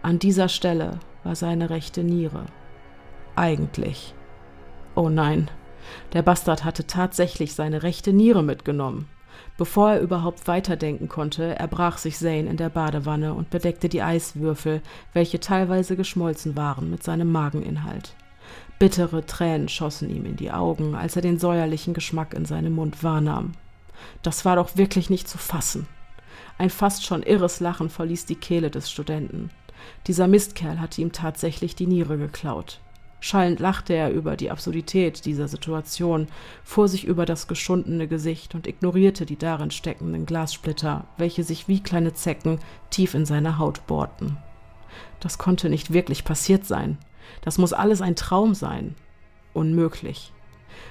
[0.00, 2.46] An dieser Stelle war seine rechte Niere.
[3.34, 4.14] Eigentlich.
[4.94, 5.50] Oh nein,
[6.14, 9.10] der Bastard hatte tatsächlich seine rechte Niere mitgenommen.
[9.58, 14.80] Bevor er überhaupt weiterdenken konnte, erbrach sich Zane in der Badewanne und bedeckte die Eiswürfel,
[15.12, 18.14] welche teilweise geschmolzen waren, mit seinem Mageninhalt.
[18.78, 23.04] Bittere Tränen schossen ihm in die Augen, als er den säuerlichen Geschmack in seinem Mund
[23.04, 23.52] wahrnahm.
[24.22, 25.86] Das war doch wirklich nicht zu fassen.
[26.58, 29.50] Ein fast schon irres Lachen verließ die Kehle des Studenten.
[30.06, 32.80] Dieser Mistkerl hatte ihm tatsächlich die Niere geklaut.
[33.20, 36.28] Schallend lachte er über die Absurdität dieser Situation,
[36.64, 41.82] fuhr sich über das geschundene Gesicht und ignorierte die darin steckenden Glassplitter, welche sich wie
[41.82, 42.58] kleine Zecken
[42.90, 44.36] tief in seine Haut bohrten.
[45.20, 46.98] Das konnte nicht wirklich passiert sein.
[47.40, 48.94] Das muss alles ein Traum sein.
[49.54, 50.32] Unmöglich.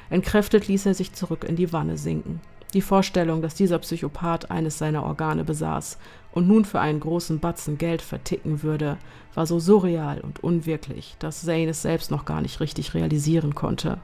[0.10, 2.42] Entkräftet ließ er sich zurück in die Wanne sinken.
[2.76, 5.98] Die Vorstellung, dass dieser Psychopath eines seiner Organe besaß
[6.34, 8.98] und nun für einen großen Batzen Geld verticken würde,
[9.34, 14.00] war so surreal und unwirklich, dass Zane es selbst noch gar nicht richtig realisieren konnte.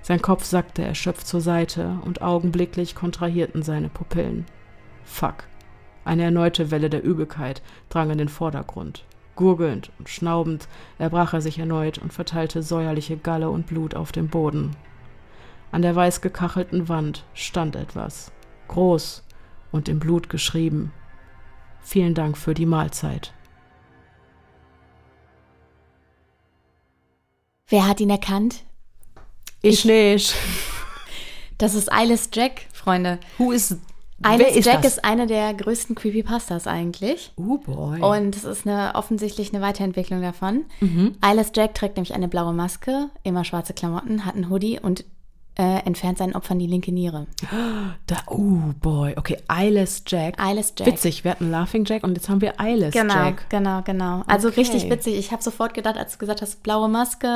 [0.00, 4.46] Sein Kopf sackte erschöpft zur Seite und augenblicklich kontrahierten seine Pupillen.
[5.04, 5.44] Fuck.
[6.06, 9.04] Eine erneute Welle der Übelkeit drang in den Vordergrund.
[9.36, 10.66] Gurgelnd und schnaubend
[10.98, 14.76] erbrach er sich erneut und verteilte säuerliche Galle und Blut auf dem Boden.
[15.72, 18.30] An der weiß gekachelten Wand stand etwas,
[18.68, 19.24] groß
[19.72, 20.92] und im Blut geschrieben.
[21.80, 23.32] Vielen Dank für die Mahlzeit.
[27.66, 28.64] Wer hat ihn erkannt?
[29.62, 30.34] Ich, ich nicht.
[31.58, 33.20] Das ist Alice Jack, Freunde.
[33.38, 33.76] Who is
[34.22, 34.94] Alice ist Jack das?
[34.94, 37.30] ist eine der größten Creepypastas eigentlich.
[37.36, 38.00] Oh boy.
[38.00, 40.64] Und es ist eine, offensichtlich eine Weiterentwicklung davon.
[40.80, 41.14] Mhm.
[41.20, 45.04] Alice Jack trägt nämlich eine blaue Maske, immer schwarze Klamotten, hat einen Hoodie und
[45.58, 47.26] äh, entfernt seinen Opfern die linke Niere.
[48.06, 50.40] Da, oh boy, okay, Eyeless Jack.
[50.40, 50.86] Eyeless Jack.
[50.86, 53.50] Witzig, wir hatten Laughing Jack und jetzt haben wir Eyeless genau, Jack.
[53.50, 54.24] Genau, genau, genau.
[54.26, 54.60] Also okay.
[54.60, 55.16] richtig witzig.
[55.16, 57.28] Ich habe sofort gedacht, als du gesagt hast, blaue Maske,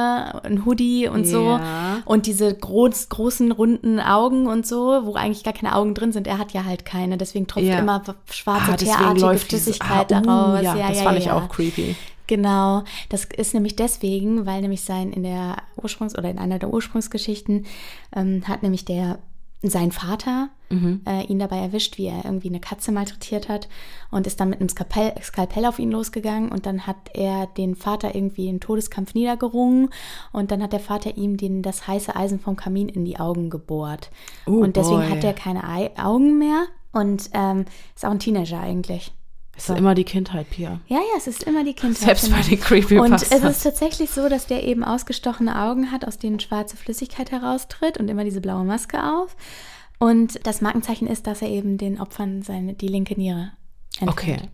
[0.45, 1.31] ein Hoodie und ja.
[1.31, 1.61] so
[2.05, 6.27] und diese groß, großen runden Augen und so, wo eigentlich gar keine Augen drin sind.
[6.27, 7.79] Er hat ja halt keine, deswegen tropft ja.
[7.79, 10.63] immer schwarze ah, teerartige Flüssigkeit diese, ah, uh, daraus.
[10.63, 11.97] Ja, ja, das fand ich auch creepy.
[12.27, 16.73] Genau, das ist nämlich deswegen, weil nämlich sein in der Ursprungs- oder in einer der
[16.73, 17.67] Ursprungsgeschichten
[18.15, 19.19] ähm, hat nämlich der
[19.63, 21.03] sein Vater Mhm.
[21.07, 23.69] äh, ihn dabei erwischt, wie er irgendwie eine Katze malträtiert hat
[24.11, 27.77] und ist dann mit einem Skalpell, Skalpell auf ihn losgegangen und dann hat er den
[27.77, 29.91] Vater irgendwie im Todeskampf niedergerungen
[30.33, 33.49] und dann hat der Vater ihm den, das heiße Eisen vom Kamin in die Augen
[33.49, 34.11] gebohrt.
[34.47, 35.09] Oh und deswegen boy.
[35.11, 37.65] hat er keine Ei Augen mehr und ähm,
[37.95, 39.13] ist auch ein Teenager eigentlich.
[39.57, 40.81] Es ist immer die Kindheit, Pia.
[40.87, 42.19] Ja, ja, es ist immer die Kindheit.
[42.19, 43.33] Selbst bei den Creepypastas.
[43.33, 47.31] Und es ist tatsächlich so, dass der eben ausgestochene Augen hat, aus denen schwarze Flüssigkeit
[47.31, 49.35] heraustritt und immer diese blaue Maske auf.
[49.99, 53.53] Und das Markenzeichen ist, dass er eben den Opfern seine, die linke Niere
[53.99, 54.11] entfernt.
[54.11, 54.51] Okay.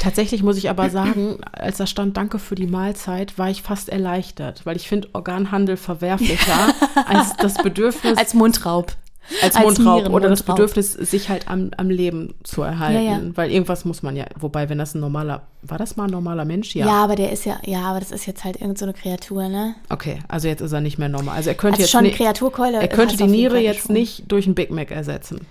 [0.00, 3.88] Tatsächlich muss ich aber sagen, als da stand Danke für die Mahlzeit, war ich fast
[3.88, 6.74] erleichtert, weil ich finde Organhandel verwerflicher
[7.06, 8.96] als das Bedürfnis, Als Mundraub.
[9.42, 10.42] Als als Mundraub oder das.
[10.42, 13.04] Bedürfnis, sich halt am, am Leben zu erhalten.
[13.04, 13.20] Ja, ja.
[13.34, 16.44] Weil irgendwas muss man ja, wobei, wenn das ein normaler, war das mal ein normaler
[16.44, 16.74] Mensch?
[16.74, 16.86] Ja.
[16.88, 19.74] aber der ist ja, ja, aber das ist jetzt halt irgend so eine Kreatur, ne?
[19.88, 21.36] Okay, also jetzt ist er nicht mehr normal.
[21.36, 22.80] Also er könnte Also jetzt schon nicht, Kreaturkeule.
[22.80, 24.00] er könnte die Niere jetzt geschwungen.
[24.00, 25.46] nicht durch einen Big Mac ersetzen.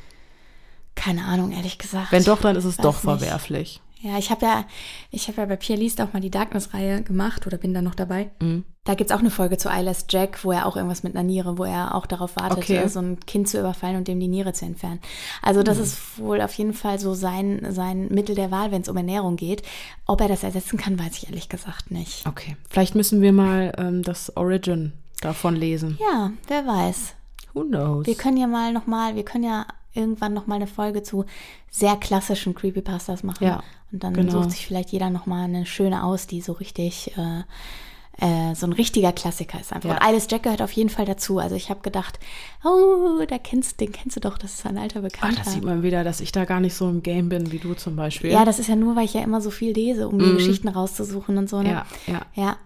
[0.95, 2.11] Keine Ahnung, ehrlich gesagt.
[2.11, 3.01] Wenn doch, dann ist es doch nicht.
[3.03, 3.81] verwerflich.
[4.01, 4.65] Ja, ich habe ja,
[5.11, 7.95] ich habe ja bei Pierre Liest auch mal die Darkness-Reihe gemacht oder bin da noch
[7.95, 8.31] dabei.
[8.41, 8.63] Mhm.
[8.83, 11.59] Da gibt's auch eine Folge zu Eyeless Jack, wo er auch irgendwas mit einer Niere,
[11.59, 12.87] wo er auch darauf wartet, Okay.
[12.87, 14.99] so ein Kind zu überfallen und dem die Niere zu entfernen.
[15.43, 15.83] Also das Mhm.
[15.83, 19.35] ist wohl auf jeden Fall so sein, sein Mittel der Wahl, wenn es um Ernährung
[19.35, 19.61] geht.
[20.07, 22.25] Ob er das ersetzen kann, weiß ich ehrlich gesagt nicht.
[22.27, 25.99] Okay, vielleicht müssen wir mal ähm, das Origin davon lesen.
[26.01, 27.13] Ja, wer weiß.
[27.53, 28.07] Who knows?
[28.07, 31.25] Wir können ja mal nochmal, wir können ja irgendwann nochmal eine Folge zu
[31.69, 33.45] sehr klassischen Creepypastas machen.
[33.45, 33.61] Ja,
[33.91, 34.31] Und dann genau.
[34.41, 37.43] sucht sich vielleicht jeder nochmal eine schöne aus, die so richtig, äh,
[38.19, 39.89] äh, so ein richtiger Klassiker ist einfach.
[39.89, 39.95] Ja.
[39.95, 41.39] Und Alice Jack gehört auf jeden Fall dazu.
[41.39, 42.19] Also ich habe gedacht,
[42.63, 45.41] oh, da kennst, den kennst du doch, das ist ein alter Ach, Bekannter.
[45.43, 47.73] das sieht man wieder, dass ich da gar nicht so im Game bin wie du
[47.73, 48.31] zum Beispiel.
[48.31, 50.67] ja, das ist ja nur, weil ich ja immer so viel lese, um die Geschichten
[50.67, 51.61] rauszusuchen und so.
[51.61, 51.69] Ne?
[51.69, 51.73] Mhm.
[51.73, 52.21] ja, ja.
[52.35, 52.57] Ja.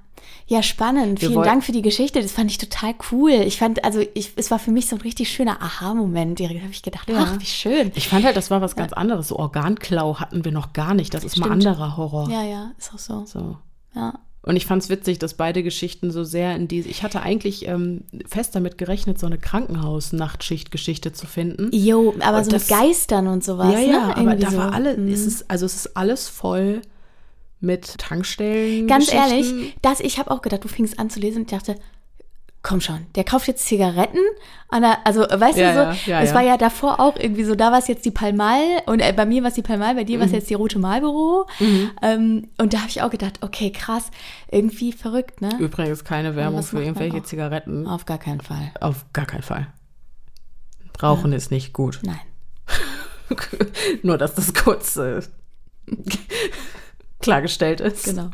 [0.48, 1.22] Ja, spannend.
[1.22, 2.22] Wir Vielen Dank für die Geschichte.
[2.22, 3.32] Das fand ich total cool.
[3.32, 6.40] Ich fand, also ich, es war für mich so ein richtig schöner Aha-Moment.
[6.40, 7.16] Da habe ich gedacht, Ja.
[7.20, 7.92] ach, wie schön.
[7.96, 9.30] Ich fand halt, das war was ganz anderes.
[9.30, 11.14] So Organklau hatten wir noch gar nicht.
[11.16, 11.66] Das ist mal Stimmt.
[11.66, 12.30] anderer Horror.
[12.30, 13.26] Ja, ja, ist auch so.
[13.26, 13.58] So.
[13.96, 14.14] Ja.
[14.48, 16.88] Und ich fand es witzig, dass beide Geschichten so sehr in diese.
[16.88, 21.70] Ich hatte eigentlich ähm, fest damit gerechnet, so eine Krankenhaus-Nachtschicht-Geschichte zu finden.
[21.74, 23.74] Jo, aber Und so das- mit Geistern und sowas.
[23.74, 24.18] ja, ja, ne?
[24.18, 24.58] aber da so.
[24.58, 25.08] war alle, Mhm.
[25.12, 26.82] es ist, also es ist alles voll
[27.60, 28.88] mit Tankstellen.
[28.88, 31.76] Ganz ehrlich, das, ich habe auch gedacht, du fingst an zu lesen und ich dachte,
[32.68, 34.18] komm schon, der kauft jetzt Zigaretten.
[34.74, 37.54] Der, also, weißt Ja, du so, ja, ja, es war ja davor auch irgendwie so,
[37.56, 40.04] da war es jetzt die Palmal und äh, bei mir war es die Palmal, bei
[40.04, 40.38] dir war es Mhm.
[40.40, 41.48] jetzt die Rote Marlboro.
[42.02, 44.10] Ähm, und da habe ich auch gedacht, okay, krass,
[44.50, 45.50] irgendwie verrückt, ne?
[45.60, 47.22] Übrigens keine Werbung was für irgendwelche?
[47.24, 47.88] Zigaretten.
[47.88, 48.72] Auf gar keinen Fall.
[48.82, 49.68] Auf gar keinen Fall.
[51.02, 52.00] Rauchen ist nicht gut.
[52.04, 52.20] Nein.
[54.02, 55.22] Nur, dass das kurz äh,
[57.22, 58.06] klargestellt ist.
[58.06, 58.32] Genau.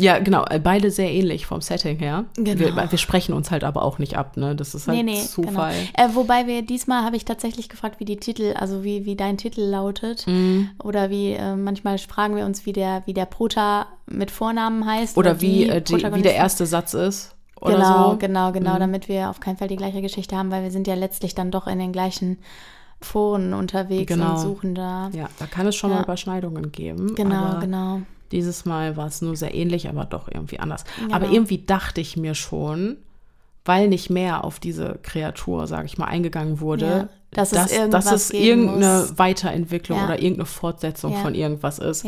[0.00, 0.44] Ja, genau.
[0.48, 2.24] äh, Beide sehr ähnlich vom Setting her.
[2.36, 2.58] Genau.
[2.60, 4.54] Wir, wir sprechen uns halt aber auch nicht ab, ne?
[4.54, 5.74] Das ist halt Nee, nee, Zufall.
[5.74, 6.10] genau.
[6.10, 9.36] Äh, wobei wir diesmal habe ich tatsächlich gefragt, wie die Titel, also wie, wie dein
[9.38, 10.26] Titel lautet.
[10.26, 10.70] Mhm.
[10.82, 15.16] Oder wie, äh, manchmal fragen wir uns, wie der, wie der Prota mit Vornamen heißt.
[15.16, 16.22] Oder wie, äh, die, wie Protagonisten.
[16.22, 17.34] der erste Satz ist.
[17.60, 18.16] Oder Genau, so.
[18.18, 18.78] genau, genau, Mhm.
[18.78, 21.50] damit wir auf keinen Fall die gleiche Geschichte haben, weil wir sind ja letztlich dann
[21.50, 22.38] doch in den gleichen
[23.00, 24.32] Foren unterwegs Genau.
[24.34, 25.10] und suchen da.
[25.12, 25.96] Ja, da kann es schon Ja.
[25.96, 27.14] mal Überschneidungen geben.
[27.16, 28.00] Genau, genau.
[28.32, 30.84] Dieses Mal war es nur sehr ähnlich, aber doch irgendwie anders.
[31.00, 31.14] Genau.
[31.14, 32.96] Aber irgendwie dachte ich mir schon,
[33.64, 37.72] weil nicht mehr auf diese Kreatur, sage ich mal, eingegangen wurde, Ja, dass es dass,
[37.72, 39.18] irgendwas dass es irgendeine muss.
[39.18, 40.04] Weiterentwicklung Ja.
[40.06, 41.18] oder irgendeine Fortsetzung Ja.
[41.20, 42.04] von irgendwas ist.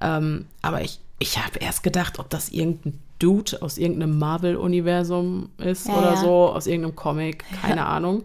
[0.00, 5.88] Ähm, aber ich, ich habe erst gedacht, ob das irgendein Dude aus irgendeinem Marvel-Universum ist
[5.88, 8.24] oder so, aus irgendeinem Comic, keine Ahnung.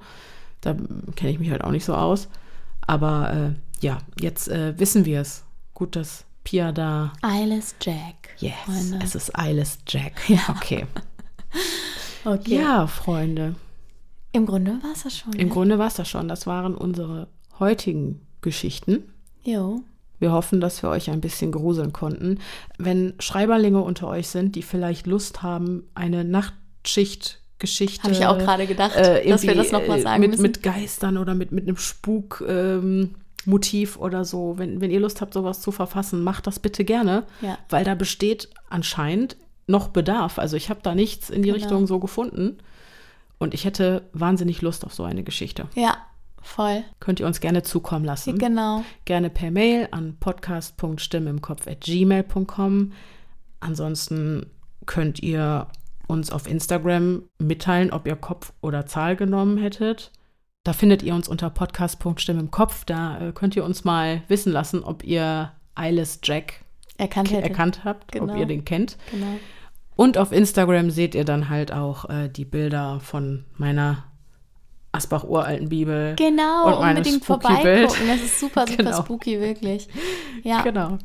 [0.61, 0.75] Da
[1.15, 2.27] kenne ich mich halt auch nicht so aus.
[2.85, 5.43] Aber äh, ja, jetzt äh, wissen wir es.
[5.73, 7.13] Gut, dass Pia da.
[7.23, 8.29] Eyeless Jack.
[8.37, 8.99] Yes, Freunde.
[9.03, 10.29] es ist Eyeless Jack.
[10.29, 10.39] Ja.
[10.49, 10.85] Okay.
[12.23, 12.57] Okay.
[12.57, 13.55] Ja, Freunde.
[14.31, 15.33] Im Grunde war es das schon.
[15.33, 15.53] Im ne?
[15.53, 16.27] Grunde war es das schon.
[16.27, 17.27] Das waren unsere
[17.59, 19.11] heutigen Geschichten.
[19.43, 19.81] Jo.
[20.19, 22.39] Wir hoffen, dass wir euch ein bisschen gruseln konnten.
[22.77, 28.03] Wenn Schreiberlinge unter euch sind, die vielleicht Lust haben, eine Nachtschichtgeschichte.
[28.03, 30.43] Habe ich auch gerade gedacht, äh, dass wir das nochmal äh, sagen mit, müssen.
[30.43, 32.43] mit Geistern oder mit, mit einem Spuk.
[32.47, 33.15] Ähm,
[33.45, 37.23] Motiv oder so, wenn, wenn ihr Lust habt, sowas zu verfassen, macht das bitte gerne,
[37.41, 37.57] Ja.
[37.69, 39.37] weil da besteht anscheinend
[39.67, 40.39] noch Bedarf.
[40.39, 41.59] Also ich habe da nichts in die Genau.
[41.61, 42.57] Richtung so gefunden
[43.39, 45.67] und ich hätte wahnsinnig Lust auf so eine Geschichte.
[45.75, 45.97] Ja,
[46.41, 46.83] voll.
[46.99, 48.83] Könnt ihr uns gerne zukommen lassen Genau.
[49.05, 52.91] gerne per Mail an podcast.stimmimkopf.gmail.com.
[53.59, 54.47] Ansonsten
[54.85, 55.67] könnt ihr
[56.07, 60.11] uns auf Instagram mitteilen, ob ihr Kopf oder Zahl genommen hättet.
[60.63, 62.85] Da findet ihr uns unter podcast.stimmimkopf.
[62.85, 66.61] Da äh, könnt ihr uns mal wissen lassen, ob ihr Eyeless Jack
[66.97, 68.31] Erkannt erkannt habt, Genau.
[68.33, 68.97] ob ihr den kennt.
[69.09, 69.39] Genau.
[69.95, 74.03] Und auf Instagram seht ihr dann halt auch äh, die Bilder von meiner
[74.91, 76.15] Asbach-uralten Bibel.
[76.15, 77.89] Genau, und unbedingt Spooky-Bild.
[77.89, 78.07] vorbeigucken.
[78.07, 79.01] Das ist super, super Genau.
[79.01, 79.87] spooky, wirklich.
[80.43, 80.61] Ja.
[80.61, 80.99] Genau.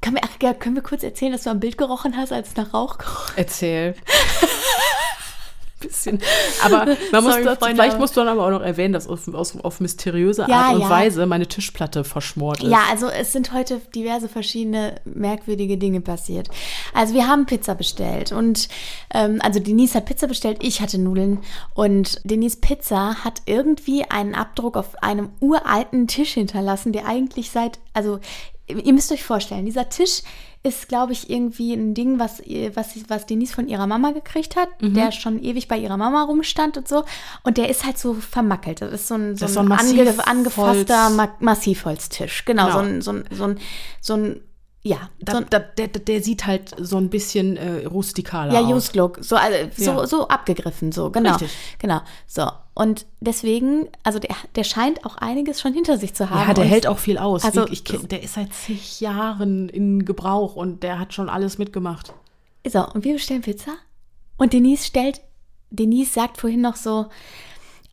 [0.00, 2.56] Können, wir, ach, können wir kurz erzählen, dass du am Bild gerochen hast, als es
[2.56, 3.94] nach Rauch gerochen Erzähl.
[5.90, 6.20] Bisschen.
[6.62, 9.08] Aber man muss Sorry, dazu, vielleicht aber- musst du dann aber auch noch erwähnen, dass
[9.08, 10.90] auf, auf, auf mysteriöse Ja, Art und ja.
[10.90, 12.70] Weise meine Tischplatte verschmort ist.
[12.70, 16.48] Ja, also es sind heute diverse verschiedene merkwürdige Dinge passiert.
[16.92, 18.68] Also wir haben Pizza bestellt und
[19.14, 21.38] ähm, also Denise hat Pizza bestellt, ich hatte Nudeln
[21.74, 27.78] und Denise Pizza hat irgendwie einen Abdruck auf einem uralten Tisch hinterlassen, der eigentlich seit,
[27.94, 28.20] also
[28.68, 30.22] ihr müsst euch vorstellen, dieser Tisch
[30.62, 32.42] ist, glaube ich, irgendwie ein Ding, was,
[32.74, 34.92] was, was Denise von ihrer Mama gekriegt hat, Mhm.
[34.94, 37.04] der schon ewig bei ihrer Mama rumstand und so.
[37.44, 38.82] Und der ist halt so vermackelt.
[38.82, 42.44] Das ist so ein, so ein, so ein ange, Massivholz- angefasster Ma Massivholztisch.
[42.44, 42.74] Genau, Genau.
[42.74, 43.58] so ein, so ein, so ein,
[44.02, 44.40] so ein
[44.82, 48.60] ja, so Da, ein, da, der, der sieht halt so ein bisschen äh, rustikaler ja,
[48.60, 48.72] aus.
[48.72, 50.06] Used Look, so, also, so, Ja.
[50.06, 51.32] so abgegriffen, so, genau.
[51.32, 51.50] Richtig.
[51.78, 52.48] Genau, so.
[52.72, 56.48] Und deswegen, also der, der scheint auch einiges schon hinter sich zu haben.
[56.48, 57.44] Ja, der hält auch viel aus.
[57.44, 61.58] Also- ich, kenn- der ist seit zig Jahren in Gebrauch und der hat schon alles
[61.58, 62.14] mitgemacht.
[62.66, 63.72] So, und wir bestellen Pizza.
[64.38, 65.20] Und Denise stellt,
[65.70, 67.06] Denise sagt vorhin noch so,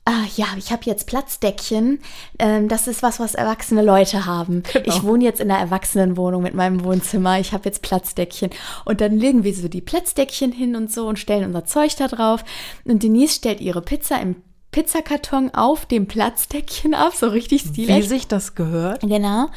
[0.07, 1.99] ah, ja, ich habe jetzt Platzdeckchen.
[2.39, 4.63] Ähm, das ist was, was erwachsene Leute haben.
[4.71, 4.87] Genau.
[4.87, 7.39] Ich wohne jetzt in einer Erwachsenenwohnung mit meinem Wohnzimmer.
[7.39, 8.51] Ich habe jetzt Platzdeckchen.
[8.85, 12.07] Und dann legen wir so die Platzdeckchen hin und so und stellen unser Zeug da
[12.07, 12.45] drauf.
[12.85, 14.37] Und Denise stellt ihre Pizza im
[14.71, 18.09] Pizzakarton auf dem Platzdeckchen ab, so richtig Wie stilecht.
[18.09, 19.01] sich das gehört.
[19.01, 19.47] Genau.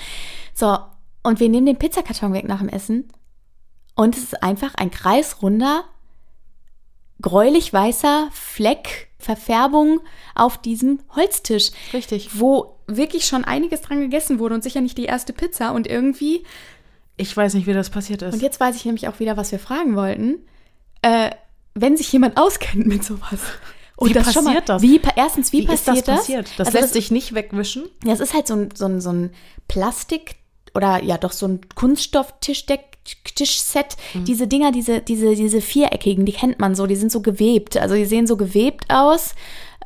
[0.55, 0.79] So,
[1.23, 3.09] und wir nehmen den Pizzakarton weg nach dem Essen.
[3.95, 5.85] Und es ist einfach ein kreisrunder,
[7.21, 10.01] gräulich weißer Fleck, Verfärbung
[10.35, 11.71] auf diesem Holztisch.
[11.93, 12.31] Richtig.
[12.41, 15.73] Wo wirklich schon einiges dran gegessen wurde und sicher nicht die erste Pizza.
[15.73, 16.45] Und irgendwie,
[17.17, 18.35] Ich weiß nicht, wie das passiert ist.
[18.35, 20.39] und jetzt weiß ich nämlich auch wieder, was wir fragen wollten.
[21.03, 21.31] Äh,
[21.75, 23.41] wenn sich jemand auskennt mit sowas.
[23.97, 24.83] Und Wie das schon mal, passiert das?
[24.83, 26.49] Wie, erstens, wie, wie ist passiert das passiert?
[26.57, 27.85] Das Also lässt sich nicht wegwischen.
[28.05, 29.31] Ja, es ist halt so ein, so ein, so ein
[29.69, 30.37] Plastik
[30.75, 32.90] oder ja doch so ein Kunststoff-Tischdeck.
[33.05, 37.77] Tischset, diese Dinger, diese, diese, diese viereckigen, die kennt man so, die sind so gewebt.
[37.77, 39.35] Also die sehen so gewebt aus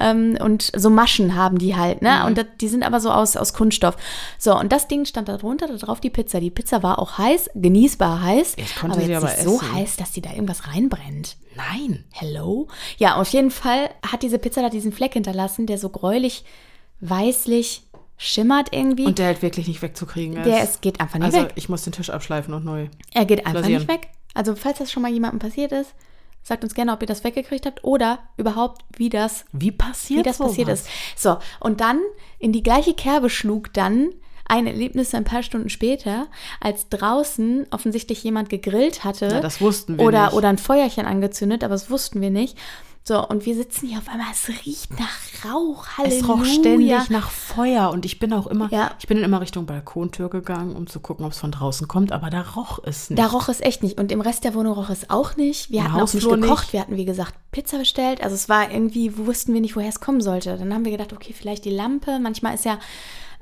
[0.01, 2.25] ähm, und so Maschen haben die halt, ne?
[2.27, 3.97] Und das, die sind aber so aus, aus Kunststoff.
[4.39, 6.41] So, und das Ding stand da drunter, da drauf die Pizza.
[6.41, 9.57] Die Pizza war auch heiß, genießbar heiß, Ich konnte aber sie jetzt aber nicht so
[9.57, 9.73] essen.
[9.75, 11.37] heiß, dass die da irgendwas reinbrennt.
[11.55, 12.05] Nein.
[12.13, 12.69] Hello?
[12.99, 16.45] Ja, auf jeden Fall hat diese Pizza da diesen Fleck hinterlassen, der so gräulich,
[17.01, 17.83] weißlich
[18.17, 19.07] schimmert irgendwie.
[19.07, 20.47] Und der halt wirklich nicht wegzukriegen ist.
[20.47, 21.53] Der es geht einfach nicht also weg.
[21.57, 22.89] ich muss den Tisch abschleifen und neu.
[23.13, 23.83] Er geht einfach Rasieren.
[23.83, 24.09] nicht weg.
[24.35, 25.95] Also falls das schon mal jemandem passiert ist,
[26.43, 30.23] sagt uns gerne, ob ihr das weggekriegt habt oder überhaupt, wie das, Wie passiert wie
[30.25, 30.51] das sowas?
[30.51, 30.89] passiert ist.
[31.17, 32.01] So, und dann
[32.39, 34.11] in die gleiche Kerbe schlug dann
[34.47, 36.27] ein Erlebnis ein paar Stunden später,
[36.61, 39.27] als draußen offensichtlich jemand gegrillt hatte.
[39.27, 40.35] Ja, das wussten wir oder, nicht.
[40.35, 42.59] Oder ein Feuerchen angezündet, aber das wussten wir nicht.
[43.07, 46.21] So, und wir sitzen hier auf einmal, es riecht nach Rauch, Halleluja.
[46.23, 48.93] Es roch ständig nach Feuer und ich bin auch immer, Ja.
[48.99, 52.13] ich bin dann immer Richtung Balkontür gegangen, um zu gucken, ob es von draußen kommt,
[52.13, 53.19] aber da roch es nicht.
[53.21, 53.99] Da roch es echt nicht.
[54.01, 55.71] Und im Rest der Wohnung roch es auch nicht.
[55.71, 56.63] Wir Im hatten auch nicht Hausflur gekocht.
[56.63, 56.73] nicht.
[56.73, 58.23] Wir hatten, wie gesagt, Pizza bestellt.
[58.23, 60.57] Also es war irgendwie, wussten wir nicht, woher es kommen sollte.
[60.57, 62.19] Dann haben wir gedacht, okay, vielleicht die Lampe.
[62.21, 62.79] Manchmal ist ja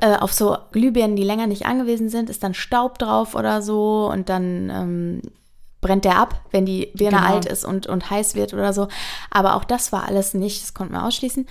[0.01, 4.11] äh, auf so Glühbirnen, die länger nicht angewiesen sind, ist dann Staub drauf oder so.
[4.13, 5.23] Und dann ähm,
[5.83, 7.29] brennt der ab, wenn die Birne Genau.
[7.35, 8.89] alt ist und, und heiß wird oder so.
[9.31, 10.63] Aber auch das war alles nicht.
[10.63, 11.47] Das konnten wir ausschließen.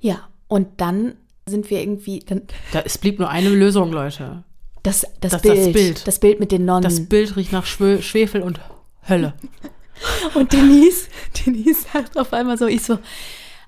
[0.00, 1.14] Ja, und dann
[1.46, 4.42] sind wir irgendwie, dann, Da, es blieb nur eine Lösung, Leute.
[4.82, 6.06] das, das, Das- das Bild, Bild.
[6.06, 6.82] das Bild mit den Nonnen.
[6.82, 8.60] Das Bild riecht nach Schwe Schwefel und
[9.08, 9.32] Hölle.
[10.34, 11.08] Und Denise,
[11.46, 12.98] Denise sagt auf einmal so, ich so,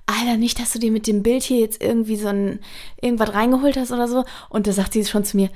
[0.05, 2.59] Alter, nicht, dass du dir mit dem Bild hier jetzt irgendwie so ein,
[3.01, 4.25] irgendwas reingeholt hast oder so.
[4.49, 5.49] Und da sagt sie schon zu mir,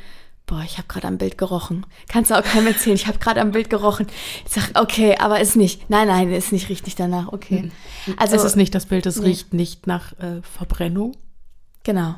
[0.53, 1.85] boah, ich habe gerade am Bild gerochen.
[2.07, 4.05] Kannst du auch keinem erzählen, ich habe gerade am Bild gerochen.
[4.45, 5.89] Ich sag, okay, aber ist nicht.
[5.89, 7.71] Nein, nein, ist nicht richtig danach, okay.
[8.17, 9.27] Also, es ist nicht das Bild, es nee.
[9.27, 11.15] riecht nicht nach äh, Verbrennung.
[11.83, 12.15] genau.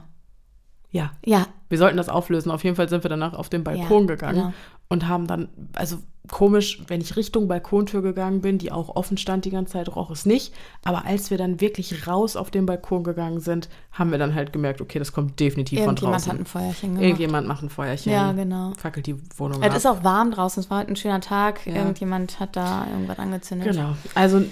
[0.91, 1.11] Ja.
[1.25, 2.51] Ja, Wir sollten das auflösen.
[2.51, 4.53] Auf jeden Fall sind wir danach auf den Balkon Ja, gegangen genau.
[4.89, 5.97] Und haben dann, also
[6.31, 10.09] komisch, wenn ich Richtung Balkontür gegangen bin, die auch offen stand die ganze Zeit, roch
[10.11, 10.53] es nicht.
[10.83, 14.53] Aber als wir dann wirklich raus auf den Balkon gegangen sind, haben wir dann halt
[14.53, 16.31] gemerkt, okay, das kommt definitiv von irgendjemand draußen.
[16.31, 17.03] hat ein Feuerchen gemacht.
[17.03, 18.11] Irgendjemand macht ein Feuerchen.
[18.11, 18.73] Ja, genau.
[18.77, 19.77] Fackelt die Wohnung Es ab.
[19.77, 21.65] ist auch warm draußen, es war heute ein schöner Tag.
[21.65, 21.75] Ja.
[21.75, 23.71] Irgendjemand hat da irgendwas angezündet.
[23.71, 23.95] Genau.
[24.13, 24.43] Also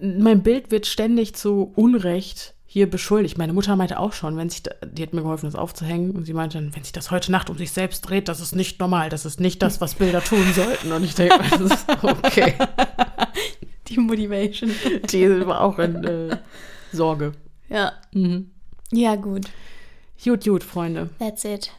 [0.00, 3.38] mein Bild wird ständig zu Unrecht hier beschuldigt.
[3.38, 6.34] Meine Mutter meinte auch schon, wenn sich, die hat mir geholfen, das aufzuhängen, und sie
[6.34, 9.08] meinte dann, wenn sich das heute Nacht um sich selbst dreht, das ist nicht normal,
[9.08, 10.92] das ist nicht das, was Bilder tun sollten.
[10.92, 12.54] Und ich denke, das ist okay.
[13.88, 14.70] Die Motivation.
[15.10, 16.36] Die war auch in äh,
[16.92, 17.32] Sorge.
[17.70, 17.92] Ja.
[18.12, 18.50] Mhm.
[18.92, 19.46] Ja, gut.
[20.22, 21.08] Gut, gut, Freunde.
[21.18, 21.70] That's it.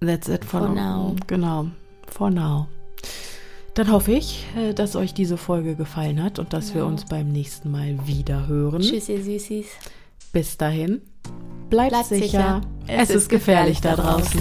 [0.00, 0.74] That's it for, For now.
[1.08, 1.16] now.
[1.26, 1.66] Genau.
[2.06, 2.68] For now.
[3.74, 6.92] Dann hoffe ich, äh, dass euch diese Folge gefallen hat und dass wir Genau.
[6.92, 8.80] uns beim nächsten Mal wieder hören.
[8.80, 9.66] Tschüss, ihr Süßis.
[10.32, 11.00] Bis dahin,
[11.70, 12.26] bleibt, Bleibt sicher.
[12.26, 12.60] sicher.
[12.86, 14.40] Es, ist gefährlich da draußen.